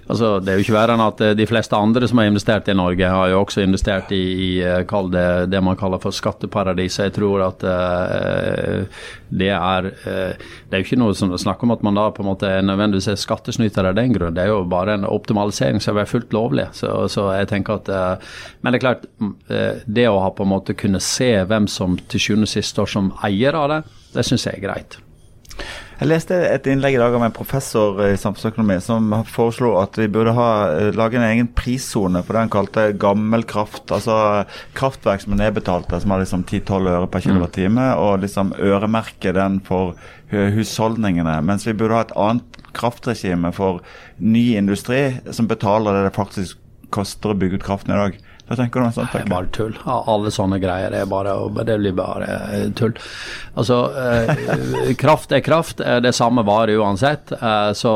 Altså, 0.06 0.36
det 0.40 0.52
er 0.52 0.58
jo 0.58 0.64
ikke 0.66 0.74
verre 0.76 0.96
enn 0.96 1.04
at 1.06 1.20
eh, 1.24 1.34
de 1.38 1.46
fleste 1.48 1.78
andre 1.78 2.08
som 2.08 2.20
har 2.20 2.28
investert 2.28 2.68
i 2.68 2.74
Norge, 2.76 3.08
har 3.08 3.30
jo 3.32 3.38
også 3.40 3.62
investert 3.64 4.12
i, 4.12 4.20
i 4.20 4.48
eh, 4.60 4.82
det, 5.12 5.28
det, 5.48 5.62
man 5.64 5.78
kaller 5.80 6.02
for 6.02 6.12
skatteparadis. 6.12 6.98
Jeg 7.00 7.14
tror 7.16 7.46
at 7.46 7.64
uh, 7.64 9.06
det 9.28 9.48
er 9.52 9.88
uh, 9.88 10.32
Det 10.36 10.76
er 10.76 10.82
jo 10.82 10.86
ikke 10.86 10.98
noe 11.00 11.14
som 11.16 11.32
snakker 11.32 11.66
om 11.66 11.74
at 11.74 11.84
man 11.86 11.96
da 11.96 12.08
på 12.14 12.24
en 12.24 12.28
måte 12.30 12.50
nødvendigvis 12.64 13.08
er 13.12 13.20
skattesnyter 13.20 13.88
av 13.88 13.96
den 13.96 14.12
grunn. 14.14 14.36
Det 14.36 14.44
er 14.44 14.52
jo 14.52 14.60
bare 14.68 14.96
en 14.98 15.08
optimalisering 15.08 15.80
som 15.82 15.96
er 15.96 16.10
fullt 16.10 16.36
lovlig. 16.36 16.68
Så, 16.76 16.92
så 17.12 17.30
jeg 17.36 17.50
tenker 17.52 17.80
at 17.80 17.90
uh, 17.92 18.36
Men 18.60 18.72
det 18.72 18.80
er 18.80 18.86
klart, 18.86 19.08
det 19.86 20.08
å 20.10 20.20
ha 20.20 20.30
på 20.34 20.44
en 20.44 20.52
måte 20.52 20.76
kunne 20.76 21.00
se 21.00 21.32
hvem 21.48 21.68
som 21.70 21.96
til 22.10 22.22
sjuende 22.22 22.48
og 22.48 22.52
sist 22.52 22.74
står 22.74 22.92
som 22.92 23.12
eier 23.24 23.56
av 23.56 23.70
det, 23.72 23.82
det 24.16 24.26
syns 24.26 24.48
jeg 24.48 24.58
er 24.58 24.66
greit. 24.68 25.00
Jeg 25.96 26.10
leste 26.10 26.36
et 26.36 26.66
innlegg 26.68 26.98
i 26.98 26.98
dag 27.00 27.14
av 27.16 27.22
en 27.24 27.32
professor 27.32 28.02
i 28.04 28.18
samfunnsøkonomi 28.20 28.74
som 28.84 29.14
foreslo 29.32 29.70
at 29.80 29.96
vi 29.96 30.10
burde 30.12 30.34
ha, 30.36 30.48
eh, 30.68 30.90
lage 30.92 31.16
en 31.16 31.24
egen 31.24 31.48
prissone 31.48 32.20
for 32.20 32.36
det 32.36 32.42
han 32.42 32.52
kalte 32.52 32.84
gammel 33.00 33.46
kraft. 33.48 33.88
Altså 33.88 34.44
kraftverk 34.76 35.24
som 35.24 35.32
er 35.32 35.40
nedbetalte, 35.46 35.96
som 36.02 36.12
har 36.12 36.20
liksom 36.20 36.44
10-12 36.44 36.90
øre 36.92 37.08
per 37.08 37.24
kilowattime, 37.24 37.86
og 37.96 38.20
liksom 38.20 38.52
øremerke 38.60 39.32
den 39.32 39.60
for 39.64 39.96
husholdningene. 40.28 41.40
Mens 41.42 41.64
vi 41.64 41.72
burde 41.72 41.96
ha 41.96 42.04
et 42.04 42.14
annet 42.14 42.60
kraftregime 42.76 43.54
for 43.54 43.80
ny 44.20 44.52
industri 44.60 45.16
som 45.32 45.48
betaler 45.48 45.96
det 45.96 46.10
det 46.10 46.16
faktisk 46.18 46.58
koster 46.92 47.32
å 47.32 47.38
bygge 47.38 47.56
ut 47.56 47.64
kraften 47.64 47.96
i 47.96 48.02
dag. 48.02 48.20
Hva 48.46 48.56
tenker 48.56 48.80
du 48.80 48.86
om 48.86 48.92
sånt? 48.94 49.10
Det 49.10 49.24
er 49.24 49.30
bare 49.30 49.48
tull. 49.50 49.74
Alle 49.90 50.30
sånne 50.30 50.60
greier 50.62 50.94
er 50.94 51.08
bare, 51.10 51.34
det 51.66 51.78
blir 51.82 51.94
bare 51.98 52.28
eh, 52.54 52.68
tull. 52.78 52.94
Altså, 53.58 53.80
eh, 53.98 54.92
kraft 55.02 55.34
er 55.34 55.42
kraft. 55.42 55.82
Eh, 55.82 55.98
det 56.04 56.14
samme 56.14 56.44
varer 56.46 56.78
uansett. 56.78 57.34
Så, 57.74 57.94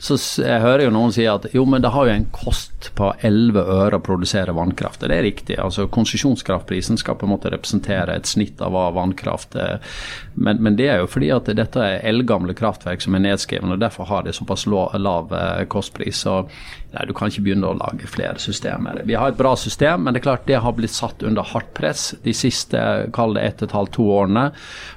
så, 0.00 0.16
jeg 0.40 0.62
hører 0.62 0.86
jo 0.86 0.92
noen 0.94 1.12
si 1.12 1.26
at 1.28 1.44
jo, 1.52 1.66
men 1.68 1.82
det 1.84 1.90
har 1.92 2.08
jo 2.08 2.14
en 2.14 2.28
kost 2.32 2.88
på 2.96 3.10
11 3.26 3.60
øre 3.60 3.98
å 3.98 4.04
produsere 4.04 4.54
vannkraft. 4.56 5.02
Det 5.04 5.12
er 5.12 5.26
riktig. 5.26 5.58
altså 5.60 5.84
Konsesjonskraftprisen 5.92 6.96
skal 7.00 7.18
på 7.20 7.28
en 7.28 7.34
måte 7.34 7.52
representere 7.52 8.16
et 8.16 8.30
snitt 8.30 8.62
av 8.64 8.72
hva 8.72 8.86
vannkraft 8.96 9.58
er. 9.60 9.84
Men, 10.34 10.62
men, 10.64 10.78
det 10.80 10.88
er 10.88 11.02
jo 11.02 11.10
fordi 11.12 11.28
at 11.34 11.52
dette 11.52 11.84
er 11.84 12.00
eldgamle 12.08 12.56
kraftverk 12.56 13.04
som 13.04 13.18
er 13.18 13.26
nedskrevet, 13.26 13.76
og 13.76 13.82
derfor 13.84 14.08
har 14.08 14.24
de 14.24 14.32
såpass 14.32 14.64
lav, 14.70 14.96
lav 14.96 15.34
kostpris. 15.68 16.24
Så 16.24 16.46
Nei, 16.90 17.04
du 17.06 17.12
kan 17.14 17.30
ikke 17.30 17.44
begynne 17.46 17.68
å 17.68 17.76
lage 17.78 18.08
flere 18.10 18.40
systemer. 18.42 18.98
Vi 19.06 19.14
har 19.14 19.30
et 19.30 19.38
bra 19.38 19.52
system, 19.58 20.02
men 20.02 20.14
det 20.14 20.20
er 20.20 20.24
klart 20.24 20.48
det 20.48 20.58
har 20.58 20.74
blitt 20.74 20.94
satt 20.94 21.22
under 21.22 21.46
hardt 21.46 21.70
press 21.76 22.08
de 22.24 22.34
siste 22.34 22.80
kall 23.14 23.36
det 23.36 23.44
ett 23.46 23.62
og 23.62 23.68
et 23.68 23.76
halvt, 23.76 23.92
to 23.94 24.06
årene. 24.10 24.48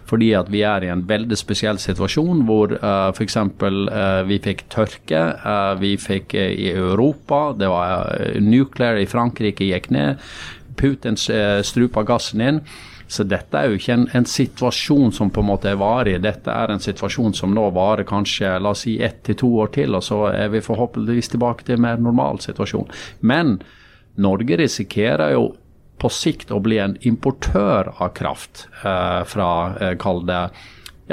Fordi 0.09 0.31
at 0.37 0.49
vi 0.53 0.63
er 0.65 0.85
i 0.85 0.89
en 0.93 1.03
veldig 1.09 1.37
spesiell 1.37 1.77
situasjon 1.81 2.43
hvor 2.47 2.73
uh, 2.79 3.11
f.eks. 3.13 3.37
Uh, 3.37 4.23
vi 4.29 4.39
fikk 4.41 4.65
tørke. 4.73 4.92
Uh, 5.11 5.73
vi 5.79 5.95
fikk 5.97 6.35
uh, 6.37 6.47
i 6.47 6.71
Europa, 6.71 7.53
det 7.57 7.69
var 7.71 8.09
uh, 8.13 8.41
nuclear 8.41 8.99
i 9.01 9.09
Frankrike 9.09 9.67
gikk 9.69 9.91
ned. 9.93 10.23
Putin 10.79 11.15
strupa 11.15 12.01
gassen 12.03 12.41
inn. 12.41 12.59
Så 13.07 13.25
dette 13.29 13.59
er 13.59 13.69
jo 13.69 13.77
ikke 13.77 13.93
en, 13.93 14.05
en, 14.17 14.25
situasjon 14.25 15.11
som 15.13 15.29
på 15.29 15.43
en 15.43 15.49
måte 15.51 15.69
er 15.69 15.77
varig. 15.77 16.15
Dette 16.23 16.49
er 16.49 16.71
en 16.73 16.81
situasjon 16.81 17.35
som 17.37 17.53
nå 17.53 17.67
varer 17.75 18.07
kanskje 18.09 18.55
la 18.57 18.71
oss 18.73 18.85
si 18.87 18.95
ett 19.03 19.19
til 19.27 19.37
to 19.37 19.51
år 19.61 19.69
til, 19.75 19.93
og 19.93 20.01
så 20.01 20.23
er 20.31 20.49
vi 20.49 20.63
forhåpentligvis 20.65 21.29
tilbake 21.35 21.67
til 21.67 21.77
en 21.77 21.85
mer 21.85 22.01
normal 22.01 22.41
situasjon. 22.41 22.89
Men 23.21 23.59
Norge 24.15 24.57
risikerer 24.57 25.35
jo 25.35 25.51
på 26.01 26.09
sikt 26.11 26.51
å 26.51 26.59
bli 26.63 26.79
en 26.81 26.95
importør 27.07 27.93
av 28.01 28.11
kraft 28.17 28.67
eh, 28.83 29.21
fra, 29.29 29.49
eh, 29.79 29.93
kall 30.01 30.23
det 30.27 30.41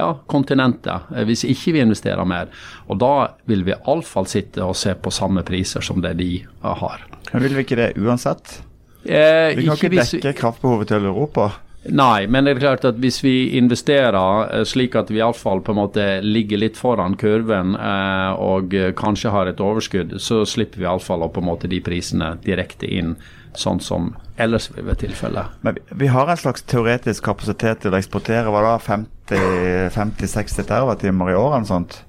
ja, 0.01 0.09
kontinentet, 0.31 1.11
eh, 1.15 1.25
hvis 1.29 1.45
ikke 1.49 1.77
vi 1.77 1.85
investerer 1.85 2.27
mer. 2.29 2.51
Og 2.89 3.01
da 3.01 3.13
vil 3.51 3.65
vi 3.69 3.77
iallfall 3.77 4.29
sitte 4.31 4.65
og 4.67 4.77
se 4.79 4.97
på 4.97 5.13
samme 5.15 5.45
priser 5.47 5.85
som 5.85 6.03
det 6.05 6.17
de 6.21 6.33
uh, 6.65 6.75
har. 6.83 7.07
Men 7.33 7.47
vil 7.47 7.59
vi 7.59 7.67
ikke 7.67 7.79
det 7.79 7.93
uansett? 8.01 8.61
Eh, 9.05 9.57
vi 9.57 9.65
kan 9.67 9.79
ikke, 9.79 9.93
ikke 9.95 10.23
dekke 10.27 10.39
kraftbehovet 10.43 10.91
til 10.93 11.07
Europa? 11.09 11.51
Nei, 11.89 12.27
men 12.29 12.45
det 12.45 12.53
er 12.53 12.61
klart 12.61 12.85
at 12.85 12.99
hvis 13.01 13.23
vi 13.25 13.57
investerer 13.57 14.51
eh, 14.53 14.65
slik 14.69 14.99
at 15.01 15.09
vi 15.09 15.23
iallfall 15.23 15.63
på 15.65 15.73
en 15.73 15.81
måte 15.81 16.07
ligger 16.21 16.61
litt 16.61 16.77
foran 16.77 17.17
kurven 17.21 17.73
eh, 17.73 18.33
og 18.37 18.77
kanskje 19.01 19.33
har 19.33 19.49
et 19.49 19.63
overskudd, 19.65 20.19
så 20.21 20.43
slipper 20.45 20.83
vi 20.83 20.89
iallfall 20.89 21.25
å 21.25 21.31
på 21.33 21.41
en 21.41 21.49
måte 21.49 21.71
de 21.73 21.81
prisene 21.85 22.35
direkte 22.45 22.91
inn, 22.91 23.15
sånn 23.57 23.81
som 23.81 24.13
ellers 24.41 24.69
vil 24.75 24.85
være 24.91 25.07
tilfellet. 25.07 25.57
Men 25.65 25.81
vi, 25.89 26.11
har 26.13 26.29
en 26.29 26.43
slags 26.45 26.69
teoretisk 26.69 27.25
kapasitet 27.31 27.83
til 27.85 27.97
å 27.97 28.01
eksportere 28.01 28.53
hva 28.53 28.63
da, 28.67 28.77
50-60 29.33 30.69
TWh 30.69 31.09
i 31.09 31.41
året 31.41 31.57
eller 31.63 31.69
sånt? 31.69 32.03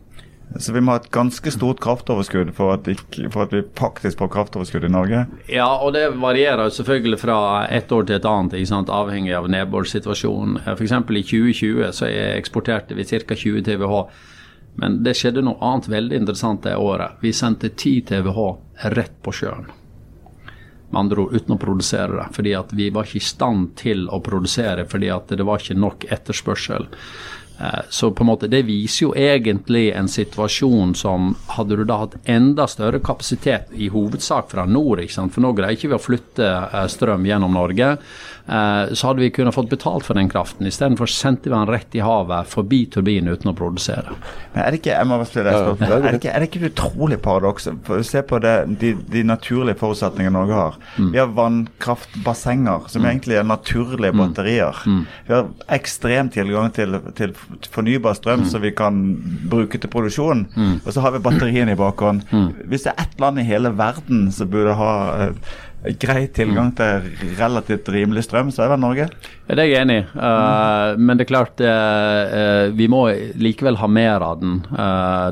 Så 0.60 0.74
vi 0.74 0.82
må 0.84 0.92
ha 0.92 1.00
et 1.00 1.12
ganske 1.14 1.52
stort 1.54 1.80
kraftoverskudd 1.84 2.52
for 2.58 2.74
at, 2.74 2.88
ikke, 2.92 3.30
for 3.32 3.46
at 3.46 3.54
vi 3.56 3.62
faktisk 3.78 4.20
får 4.20 4.32
kraftoverskudd 4.34 4.84
i 4.84 4.92
Norge? 4.92 5.24
Ja, 5.48 5.70
og 5.80 5.94
det 5.96 6.10
varierer 6.20 6.74
selvfølgelig 6.74 7.22
fra 7.22 7.38
ett 7.72 7.92
år 7.92 8.10
til 8.10 8.18
et 8.18 8.28
annet, 8.28 8.92
avhengig 8.92 9.34
av 9.38 9.48
nedbørssituasjonen. 9.54 10.60
F.eks. 10.74 10.92
i 10.92 11.24
2020 11.24 11.96
så 11.96 12.12
eksporterte 12.12 12.98
vi 13.00 13.08
ca. 13.08 13.36
20 13.36 13.64
TWh. 13.70 14.04
Men 14.80 15.02
det 15.04 15.16
skjedde 15.20 15.44
noe 15.44 15.60
annet 15.64 15.90
veldig 15.92 16.20
interessant 16.22 16.64
det 16.68 16.76
året. 16.80 17.20
Vi 17.24 17.34
sendte 17.36 17.72
10 17.72 18.02
TWh 18.12 18.92
rett 18.96 19.18
på 19.24 19.34
sjøen. 19.36 19.68
Med 20.92 21.00
andre 21.00 21.24
ord 21.24 21.36
uten 21.36 21.56
å 21.56 21.60
produsere 21.60 22.18
det. 22.18 22.30
Fordi 22.36 22.56
vi 22.76 22.90
var 22.92 23.08
ikke 23.08 23.22
i 23.22 23.30
stand 23.32 23.76
til 23.80 24.08
å 24.12 24.20
produsere 24.24 24.88
fordi 24.88 25.12
det 25.32 25.48
var 25.48 25.64
ikke 25.64 25.80
nok 25.80 26.08
etterspørsel. 26.12 26.90
Eh, 27.62 27.80
så 27.90 28.12
på 28.12 28.24
en 28.24 28.28
måte 28.28 28.48
det 28.48 28.64
viser 28.66 29.06
jo 29.06 29.12
egentlig 29.18 29.92
en 29.94 30.10
situasjon 30.10 30.96
som 30.98 31.36
Hadde 31.52 31.76
du 31.78 31.84
da 31.86 32.00
hatt 32.06 32.16
enda 32.30 32.66
større 32.70 33.02
kapasitet, 33.04 33.70
i 33.76 33.90
hovedsak 33.92 34.50
fra 34.54 34.66
nord, 34.66 35.02
ikke 35.04 35.14
sant? 35.14 35.34
for 35.36 35.44
nå 35.44 35.52
greier 35.58 35.76
ikke 35.76 35.92
vi 35.92 35.98
å 35.98 36.02
flytte 36.02 36.48
eh, 36.48 36.86
strøm 36.90 37.26
gjennom 37.28 37.54
Norge, 37.54 37.90
eh, 37.92 38.94
så 38.96 39.10
hadde 39.10 39.22
vi 39.22 39.32
kunnet 39.36 39.56
fått 39.56 39.70
betalt 39.70 40.08
for 40.08 40.18
den 40.18 40.30
kraften. 40.32 40.70
Istedenfor 40.70 41.12
sendte 41.12 41.50
vi 41.50 41.56
den 41.56 41.70
rett 41.70 41.98
i 41.98 42.04
havet, 42.06 42.50
forbi 42.50 42.86
turbinen 42.94 43.36
uten 43.36 43.52
å 43.52 43.56
produsere. 43.58 44.16
Men 44.54 44.64
Er 44.64 44.72
det 44.72 44.82
ikke 44.82 44.96
jeg 44.96 45.10
må 45.12 45.20
spørre 45.28 45.52
deg 45.52 45.86
er 45.92 46.08
det 46.08 46.22
ikke, 46.22 46.32
er 46.32 46.40
det 46.40 46.50
ikke 46.50 46.64
et 46.64 46.72
utrolig 46.72 47.20
paradoks? 47.22 47.70
Se 48.08 48.24
på 48.26 48.42
det, 48.42 48.56
de, 48.82 48.94
de, 49.12 49.26
naturlige 49.28 49.80
forutsetningene 49.82 50.34
Norge 50.40 50.58
har. 50.58 50.80
Mm. 50.98 51.12
Vi 51.12 51.22
har 51.22 51.36
vannkraftbassenger, 51.38 52.88
som 52.94 53.04
mm. 53.04 53.10
egentlig 53.12 53.38
er 53.42 53.48
naturlige 53.48 54.16
mm. 54.16 54.24
batterier. 54.24 54.84
Vi 55.28 55.36
har 55.36 55.52
ekstrem 55.78 56.32
tilgang 56.34 56.72
til, 56.76 56.98
til 57.18 57.36
fornybar 57.72 58.16
strøm 58.18 58.44
mm. 58.44 58.50
som 58.52 58.64
vi 58.64 58.72
kan 58.76 59.02
bruke 59.52 59.80
til 59.82 59.92
produksjon. 59.92 60.46
Mm. 60.56 60.78
Og 60.84 60.94
så 60.94 61.04
har 61.04 61.16
vi 61.16 61.24
batteriene 61.24 61.76
i 61.76 61.80
bakhånd. 61.80 62.24
Mm. 62.32 62.48
Hvis 62.72 62.88
det 62.88 62.94
er 62.94 63.04
ett 63.06 63.20
land 63.22 63.42
i 63.42 63.48
hele 63.48 63.74
verden 63.78 64.30
som 64.34 64.50
burde 64.52 64.76
ha 64.80 64.94
uh, 65.32 65.54
grei 66.02 66.28
tilgang 66.34 66.72
til 66.78 67.08
relativt 67.40 67.90
rimelig 67.94 68.28
strøm, 68.28 68.52
så 68.54 68.66
er 68.66 68.74
det 68.74 68.80
Norge? 68.84 69.08
Ja, 69.48 69.56
det 69.58 69.64
er 69.64 69.70
jeg 69.72 69.86
enig 69.86 69.98
i. 70.02 70.04
Uh, 70.16 71.00
men 71.00 71.18
det 71.18 71.26
er 71.26 71.32
klart 71.32 71.64
uh, 71.66 72.68
vi 72.78 72.90
må 72.92 73.04
likevel 73.42 73.80
ha 73.82 73.90
mer 73.90 74.26
av 74.26 74.44
den. 74.44 74.62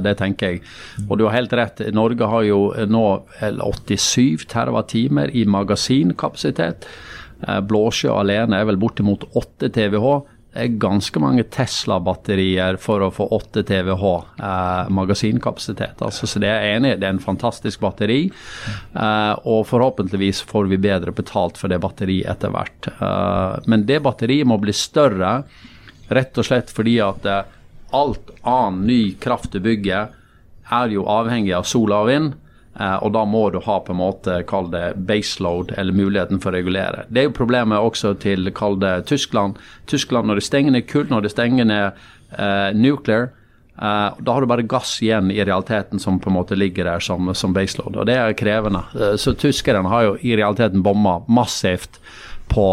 det 0.04 0.18
tenker 0.20 0.56
jeg. 0.56 0.66
Og 1.08 1.20
du 1.20 1.28
har 1.28 1.38
helt 1.38 1.54
rett. 1.58 1.86
Norge 1.96 2.28
har 2.32 2.48
jo 2.48 2.64
nå 2.90 3.06
87 3.40 4.50
TWh 4.50 5.30
i 5.38 5.46
magasinkapasitet. 5.48 6.90
Blåsjø 7.40 8.12
alene 8.20 8.58
er 8.60 8.68
vel 8.68 8.80
bortimot 8.82 9.24
8 9.40 9.72
TWh. 9.72 10.39
Ganske 10.54 11.22
mange 11.22 11.44
Tesla-batterier 11.54 12.80
for 12.82 13.04
å 13.06 13.12
få 13.14 13.28
8 13.38 13.62
TWh 13.70 14.06
eh, 14.42 14.90
magasinkapasitet. 14.98 16.02
Altså, 16.02 16.26
så 16.26 16.42
det 16.42 16.50
er 16.50 16.72
enig, 16.72 16.96
det 16.98 17.06
er 17.06 17.14
en 17.14 17.22
fantastisk 17.22 17.84
batteri. 17.84 18.24
Eh, 18.26 19.34
og 19.46 19.68
forhåpentligvis 19.70 20.42
får 20.50 20.72
vi 20.72 20.82
bedre 20.82 21.14
betalt 21.14 21.62
for 21.62 21.70
det 21.70 21.78
batteriet 21.84 22.32
etter 22.34 22.54
hvert. 22.56 22.90
Eh, 22.96 23.70
men 23.70 23.86
det 23.86 24.02
batteriet 24.02 24.50
må 24.50 24.58
bli 24.58 24.74
større 24.74 25.44
rett 26.10 26.42
og 26.42 26.50
slett 26.50 26.74
fordi 26.74 26.98
at 27.06 27.30
eh, 27.30 27.56
alt 27.94 28.34
annen 28.42 28.88
ny 28.90 29.02
kraft 29.22 29.54
du 29.54 29.62
bygger 29.62 30.10
er 30.70 30.94
jo 30.94 31.06
avhengig 31.10 31.54
av 31.58 31.70
sol 31.70 31.94
og 31.94 32.10
vind. 32.10 32.34
Eh, 32.78 32.96
og 33.04 33.12
da 33.16 33.26
må 33.26 33.48
du 33.50 33.60
ha 33.66 33.80
på 33.84 33.94
en 33.94 34.00
måte, 34.00 34.40
kall 34.48 34.70
det 34.72 34.94
baseload, 35.10 35.74
eller 35.78 35.96
muligheten 35.96 36.40
for 36.44 36.54
å 36.54 36.60
regulere. 36.60 37.06
Det 37.10 37.24
er 37.24 37.30
jo 37.30 37.36
problemet 37.40 37.82
også 37.82 38.14
til, 38.22 38.52
kall 38.56 38.80
det 38.82 38.94
Tyskland. 39.10 39.60
Tyskland 39.90 40.30
når 40.30 40.40
de 40.40 40.46
stenger 40.48 40.76
ned 40.76 40.88
kull, 40.90 41.10
når 41.10 41.26
de 41.26 41.34
stenger 41.34 41.68
ned 41.68 42.00
uh, 42.38 42.70
nuclear, 42.78 43.32
uh, 43.82 44.16
da 44.22 44.36
har 44.36 44.46
du 44.46 44.52
bare 44.52 44.68
gass 44.70 45.00
igjen 45.04 45.34
i 45.34 45.42
realiteten 45.42 46.00
som 46.00 46.22
på 46.22 46.32
en 46.32 46.38
måte 46.38 46.58
ligger 46.60 46.88
der 46.88 47.04
som, 47.04 47.34
som 47.36 47.56
baseload. 47.58 47.98
Og 47.98 48.08
det 48.08 48.20
er 48.22 48.38
krevende. 48.38 48.86
Uh, 48.94 49.18
så 49.20 49.34
tyskerne 49.36 49.90
har 49.92 50.06
jo 50.06 50.16
i 50.22 50.38
realiteten 50.40 50.86
bomma 50.86 51.20
massivt 51.28 52.00
på 52.54 52.70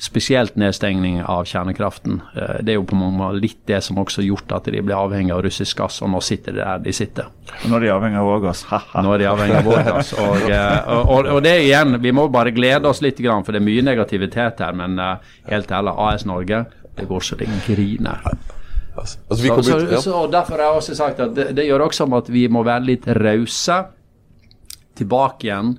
spesielt 0.00 0.56
nedstengning 0.56 1.20
av 1.22 1.44
kjernekraften. 1.44 2.20
Eh, 2.36 2.60
det 2.64 2.72
er 2.72 2.78
jo 2.78 2.86
på 2.88 2.96
mange 2.96 3.18
måter 3.18 3.42
litt 3.42 3.58
det 3.68 3.82
som 3.84 3.98
også 4.00 4.22
har 4.22 4.28
gjort 4.30 4.54
at 4.56 4.70
de 4.72 4.80
ble 4.80 4.96
avhengig 4.96 5.34
av 5.34 5.42
russisk 5.44 5.82
gass, 5.82 6.00
og 6.00 6.08
nå 6.14 6.22
sitter 6.24 6.56
de 6.56 6.62
der 6.62 6.80
de 6.86 6.94
sitter. 6.96 7.28
Nå 7.68 7.76
er 7.76 7.84
de 7.84 7.90
avhengig 7.92 8.20
av 8.20 8.28
vår 8.30 8.40
gass. 8.46 8.62
Nå 8.96 9.12
er 9.14 9.22
de 9.22 9.28
avhengig 9.28 9.58
av 9.58 9.68
vår 9.68 9.82
gass. 9.90 10.14
Og, 10.16 10.46
eh, 10.48 10.88
og, 11.04 11.28
og, 11.34 11.42
det 11.44 11.54
igjen, 11.66 11.98
vi 12.00 12.14
må 12.16 12.30
bare 12.32 12.54
glede 12.56 12.88
oss 12.88 13.02
litt, 13.04 13.20
for 13.20 13.52
det 13.52 13.60
er 13.60 13.66
mye 13.66 13.84
negativitet 13.90 14.64
her. 14.64 14.72
Men 14.80 14.96
uh, 14.96 15.36
helt 15.50 15.70
ærlig, 15.70 15.94
AS 16.08 16.24
Norge, 16.28 16.64
det 16.96 17.08
går 17.10 17.26
så 17.26 17.36
det 17.36 17.50
griner. 17.66 18.24
Altså, 18.96 19.20
så, 19.28 19.60
så, 19.62 19.78
så, 20.00 20.16
og 20.16 20.32
Derfor 20.32 20.56
har 20.56 20.70
jeg 20.70 20.80
også 20.80 20.96
sagt 20.96 21.20
at 21.20 21.36
det, 21.36 21.50
det 21.56 21.68
gjør 21.68 21.86
også 21.90 22.08
om 22.08 22.16
at 22.18 22.32
vi 22.32 22.48
må 22.52 22.64
være 22.66 22.88
litt 22.88 23.06
rause 23.20 23.82
tilbake 24.98 25.48
igjen 25.48 25.76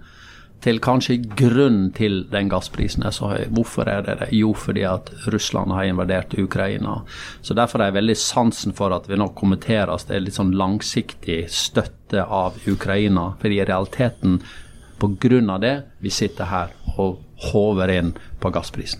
til 0.61 0.79
kanskje 0.83 1.17
grunnen 1.37 1.89
til 1.97 2.25
den 2.29 2.49
gassprisen 2.51 3.05
er 3.07 3.13
så 3.15 3.31
høy. 3.31 3.45
Hvorfor 3.49 3.89
er 3.89 4.03
det 4.05 4.17
det? 4.19 4.27
Jo, 4.37 4.53
fordi 4.53 4.83
at 4.85 5.09
Russland 5.33 5.73
har 5.73 5.89
invadert 5.89 6.35
Ukraina. 6.37 6.99
Så 7.41 7.57
Derfor 7.57 7.81
er 7.81 7.89
jeg 7.89 7.97
veldig 7.99 8.17
sansen 8.17 8.75
for 8.77 8.93
at 8.93 9.09
vi 9.09 9.17
nå 9.17 9.31
kommenteres 9.37 10.05
det 10.05 10.17
er 10.17 10.25
litt 10.27 10.37
sånn 10.37 10.53
langsiktig 10.57 11.43
støtte 11.49 12.25
av 12.25 12.61
Ukraina. 12.69 13.33
fordi 13.41 13.61
i 13.61 13.65
realiteten, 13.65 14.41
pga. 15.01 15.57
det, 15.57 15.75
vi 15.99 16.09
sitter 16.09 16.45
her 16.45 16.69
og 16.97 17.17
håver 17.41 17.89
inn 17.89 18.13
på 18.41 18.49
gassprisen. 18.49 18.99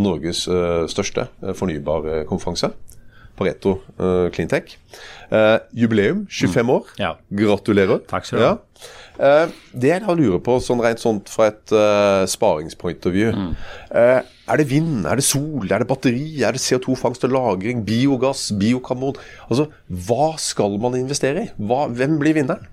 Norges 0.00 0.46
uh, 0.48 0.86
største 0.90 1.28
uh, 1.42 1.52
fornybarkonferanse, 1.56 2.72
Pareto 3.38 3.78
uh, 4.00 4.28
Cleantech. 4.32 4.76
Uh, 5.30 5.60
jubileum, 5.76 6.26
25 6.28 6.64
mm. 6.64 6.72
år. 6.74 6.90
Ja. 7.00 7.12
Gratulerer. 7.42 8.02
Takk 8.10 8.28
skal 8.28 8.40
du 8.40 8.44
ha. 8.44 8.56
Ja. 9.20 9.48
det 9.76 9.90
jeg 9.90 10.00
da 10.00 10.14
lurer 10.16 10.40
på, 10.40 10.54
sånn 10.64 10.80
rent 10.80 11.00
sånt 11.02 11.28
fra 11.28 11.50
et 11.50 11.72
sparingspoint 12.32 13.04
of 13.04 13.12
view 13.12 13.34
mm. 13.36 13.50
Er 13.92 14.56
det 14.56 14.64
vind, 14.70 15.04
er 15.04 15.20
det 15.20 15.26
sol, 15.26 15.66
er 15.68 15.82
det 15.82 15.88
batteri, 15.90 16.40
er 16.40 16.56
det 16.56 16.62
CO2-fangst 16.64 17.26
og 17.28 17.34
-lagring, 17.34 17.84
biogass, 17.84 18.48
biokarbon? 18.56 19.20
Altså, 19.50 19.68
Hva 20.08 20.32
skal 20.40 20.78
man 20.80 20.96
investere 20.96 21.44
i? 21.44 21.50
Hva, 21.60 21.84
hvem 21.92 22.16
blir 22.22 22.38
vinneren? 22.40 22.64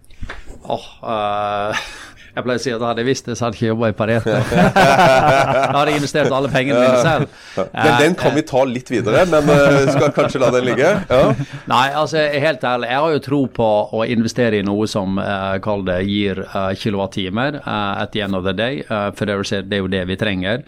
Oh, 0.64 0.88
jeg 2.38 2.46
pleier 2.46 2.60
å 2.60 2.62
si 2.62 2.74
at 2.76 2.84
hadde 2.86 3.02
jeg 3.02 3.08
visst 3.08 3.26
det, 3.26 3.36
så 3.38 3.48
hadde 3.48 3.58
jeg 3.58 3.64
ikke 3.64 3.72
jobba 3.72 3.88
i 3.90 3.96
Pareto. 3.98 4.34
da 4.78 5.74
hadde 5.74 5.90
jeg 5.90 6.02
investert 6.02 6.34
alle 6.38 6.52
pengene 6.54 6.82
mine 6.84 7.00
selv. 7.02 7.38
Men 7.74 7.96
den 8.04 8.18
kan 8.20 8.36
vi 8.36 8.44
ta 8.46 8.62
litt 8.70 8.92
videre, 8.94 9.24
men 9.32 9.50
uh, 9.50 9.80
skal 9.90 10.12
kanskje 10.14 10.42
la 10.44 10.52
den 10.54 10.68
ligge? 10.68 10.92
Ja. 11.10 11.22
Nei, 11.74 11.86
altså 11.98 12.22
helt 12.22 12.66
ærlig, 12.68 12.92
jeg 12.92 13.02
har 13.04 13.16
jo 13.16 13.24
tro 13.26 13.40
på 13.58 13.70
å 13.98 14.04
investere 14.06 14.60
i 14.60 14.66
noe 14.68 14.86
som 14.92 15.18
uh, 15.18 15.58
kall 15.64 15.82
det 15.88 15.98
gir 16.06 16.44
uh, 16.46 16.70
kilowattimer 16.78 17.58
uh, 17.64 18.04
at 18.04 18.14
the 18.14 18.22
end 18.26 18.38
of 18.38 18.46
the 18.46 18.54
day. 18.54 18.84
Uh, 18.86 19.10
for 19.18 19.26
det 19.26 19.34
er 19.66 19.82
jo 19.82 19.90
det 19.92 20.04
vi 20.12 20.20
trenger. 20.20 20.62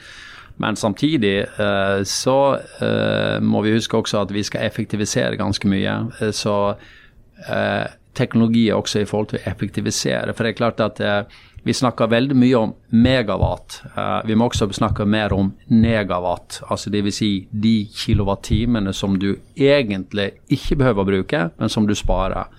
Men 0.59 0.75
samtidig 0.75 1.45
så 2.03 2.33
må 3.39 3.61
vi 3.63 3.71
huske 3.77 3.95
også 3.95 4.25
at 4.25 4.33
vi 4.35 4.41
skal 4.43 4.65
effektivisere 4.65 5.37
ganske 5.39 5.69
mye. 5.71 5.93
så 6.35 6.55
teknologi 8.19 8.65
også 8.75 8.99
i 8.99 9.07
forhold 9.07 9.29
til 9.31 9.39
å 9.39 9.45
effektivisere. 9.47 10.33
For 10.35 10.43
det 10.43 10.51
er 10.51 10.57
klart 10.59 10.83
at 10.83 10.99
vi 11.69 11.73
snakker 11.77 12.09
veldig 12.09 12.33
mye 12.33 12.57
om 12.57 12.71
megawatt. 12.97 13.75
Uh, 13.93 14.25
vi 14.25 14.33
må 14.33 14.47
også 14.49 14.65
snakke 14.73 15.05
mer 15.05 15.35
om 15.35 15.51
negawatt. 15.69 16.63
altså 16.65 16.89
Dvs. 16.89 17.17
Si 17.19 17.27
de 17.51 17.73
kilowattimene 17.93 18.89
som 18.97 19.19
du 19.21 19.35
egentlig 19.53 20.31
ikke 20.49 20.79
behøver 20.79 21.03
å 21.03 21.09
bruke, 21.11 21.41
men 21.61 21.69
som 21.69 21.85
du 21.85 21.93
sparer. 21.93 22.49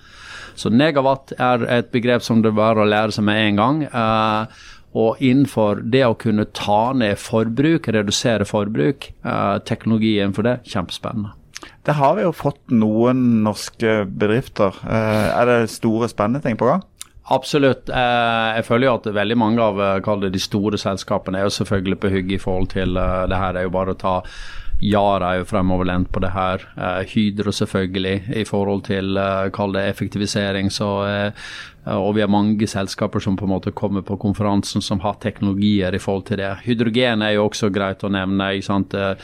Så 0.55 0.71
negawatt 0.71 1.33
er 1.35 1.65
et 1.79 1.89
begrep 1.91 2.23
som 2.23 2.39
det 2.39 2.53
bare 2.55 2.85
å 2.85 2.87
lære 2.87 3.17
seg 3.17 3.27
med 3.27 3.41
en 3.49 3.59
gang. 3.59 3.81
Uh, 3.91 4.63
og 4.95 5.19
innenfor 5.19 5.83
det 5.91 6.05
å 6.07 6.15
kunne 6.19 6.47
ta 6.55 6.93
ned 6.95 7.19
forbruk, 7.19 7.91
redusere 7.91 8.47
forbruk, 8.47 9.09
uh, 9.27 9.57
teknologien 9.67 10.31
for 10.37 10.47
det, 10.47 10.61
kjempespennende. 10.71 11.35
Det 11.83 11.97
har 11.99 12.15
vi 12.15 12.23
jo 12.23 12.31
fått 12.31 12.61
noen 12.71 13.43
norske 13.43 14.05
bedrifter. 14.07 14.79
Er 14.87 15.49
det 15.49 15.73
store, 15.73 16.07
spennende 16.09 16.41
ting 16.45 16.55
på 16.57 16.69
gang? 16.69 16.87
Absolutt. 17.29 17.89
Eh, 17.89 18.47
jeg 18.57 18.65
føler 18.65 18.87
jo 18.87 18.95
at 18.97 19.11
veldig 19.13 19.37
mange 19.37 19.61
av 19.61 19.81
eh, 19.81 20.25
de 20.33 20.41
store 20.41 20.79
selskapene 20.81 21.37
er 21.37 21.45
jo 21.45 21.53
selvfølgelig 21.61 21.99
på 22.01 22.09
hugget 22.09 22.39
i 22.39 22.41
forhold 22.41 22.71
til 22.73 22.97
eh, 22.97 23.27
det 23.29 23.37
her. 23.37 23.53
Det 23.53 23.61
er 23.61 23.69
jo 23.69 23.77
bare 23.77 23.93
å 23.93 24.01
ta 24.01 24.15
Yara 24.81 25.35
er 25.35 25.41
jo 25.43 25.45
fremoverlent 25.45 26.09
på 26.09 26.23
det 26.23 26.31
her. 26.33 26.63
Hydro 27.05 27.51
selvfølgelig 27.53 28.33
i 28.33 28.45
forhold 28.49 28.81
til 28.87 29.13
kall 29.53 29.75
det 29.75 29.83
effektivisering. 29.91 30.71
Så, 30.73 30.87
og 31.89 32.13
vi 32.13 32.21
har 32.21 32.29
mange 32.29 32.67
selskaper 32.69 33.23
som 33.23 33.37
på 33.37 33.47
en 33.47 33.55
måte 33.55 33.73
kommer 33.73 34.03
på 34.05 34.17
konferansen 34.21 34.83
som 34.85 34.99
har 35.01 35.15
teknologier 35.21 35.95
i 35.95 36.01
forhold 36.01 36.27
til 36.27 36.37
det. 36.37 36.51
Hydrogen 36.67 37.25
er 37.25 37.35
jo 37.35 37.47
også 37.47 37.71
greit 37.73 38.03
å 38.05 38.11
nevne. 38.13 38.51
ikke 38.53 38.67
sant? 38.67 38.93
Uh, 38.93 39.15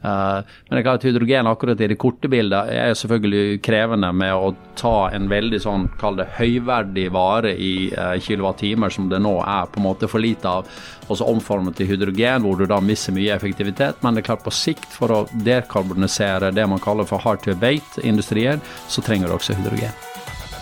men 0.00 0.70
det 0.70 0.78
er 0.78 0.86
klart 0.86 1.04
hydrogen 1.04 1.50
akkurat 1.50 1.80
i 1.82 1.88
det 1.90 1.98
korte 1.98 2.30
bildet 2.30 2.70
er 2.70 2.94
selvfølgelig 2.94 3.58
krevende 3.64 4.12
med 4.14 4.32
å 4.32 4.52
ta 4.78 5.10
en 5.10 5.26
veldig 5.28 5.60
sånn, 5.60 5.88
kall 5.98 6.20
det 6.20 6.28
høyverdig 6.38 7.08
vare 7.12 7.52
i 7.58 7.90
kilowattimer, 8.22 8.92
som 8.92 9.10
det 9.10 9.18
nå 9.24 9.34
er 9.42 9.66
på 9.72 9.82
en 9.82 9.88
måte 9.88 10.08
for 10.08 10.22
lite 10.22 10.46
av, 10.46 10.70
og 11.08 11.18
så 11.18 11.26
omforme 11.26 11.74
til 11.74 11.90
hydrogen, 11.90 12.46
hvor 12.46 12.60
du 12.60 12.68
da 12.70 12.78
mister 12.80 13.16
mye 13.16 13.34
effektivitet. 13.34 13.98
Men 14.06 14.14
det 14.14 14.22
er 14.22 14.30
klart 14.30 14.46
på 14.46 14.54
sikt, 14.54 14.88
for 14.94 15.10
å 15.10 15.22
dekarbonisere 15.34 16.54
det 16.54 16.70
man 16.70 16.82
kaller 16.82 17.08
for 17.08 17.20
hard 17.26 17.42
to 17.42 17.56
abate-industrier, 17.56 18.62
så 18.86 19.02
trenger 19.02 19.26
du 19.26 19.40
også 19.40 19.58
hydrogen. 19.58 20.05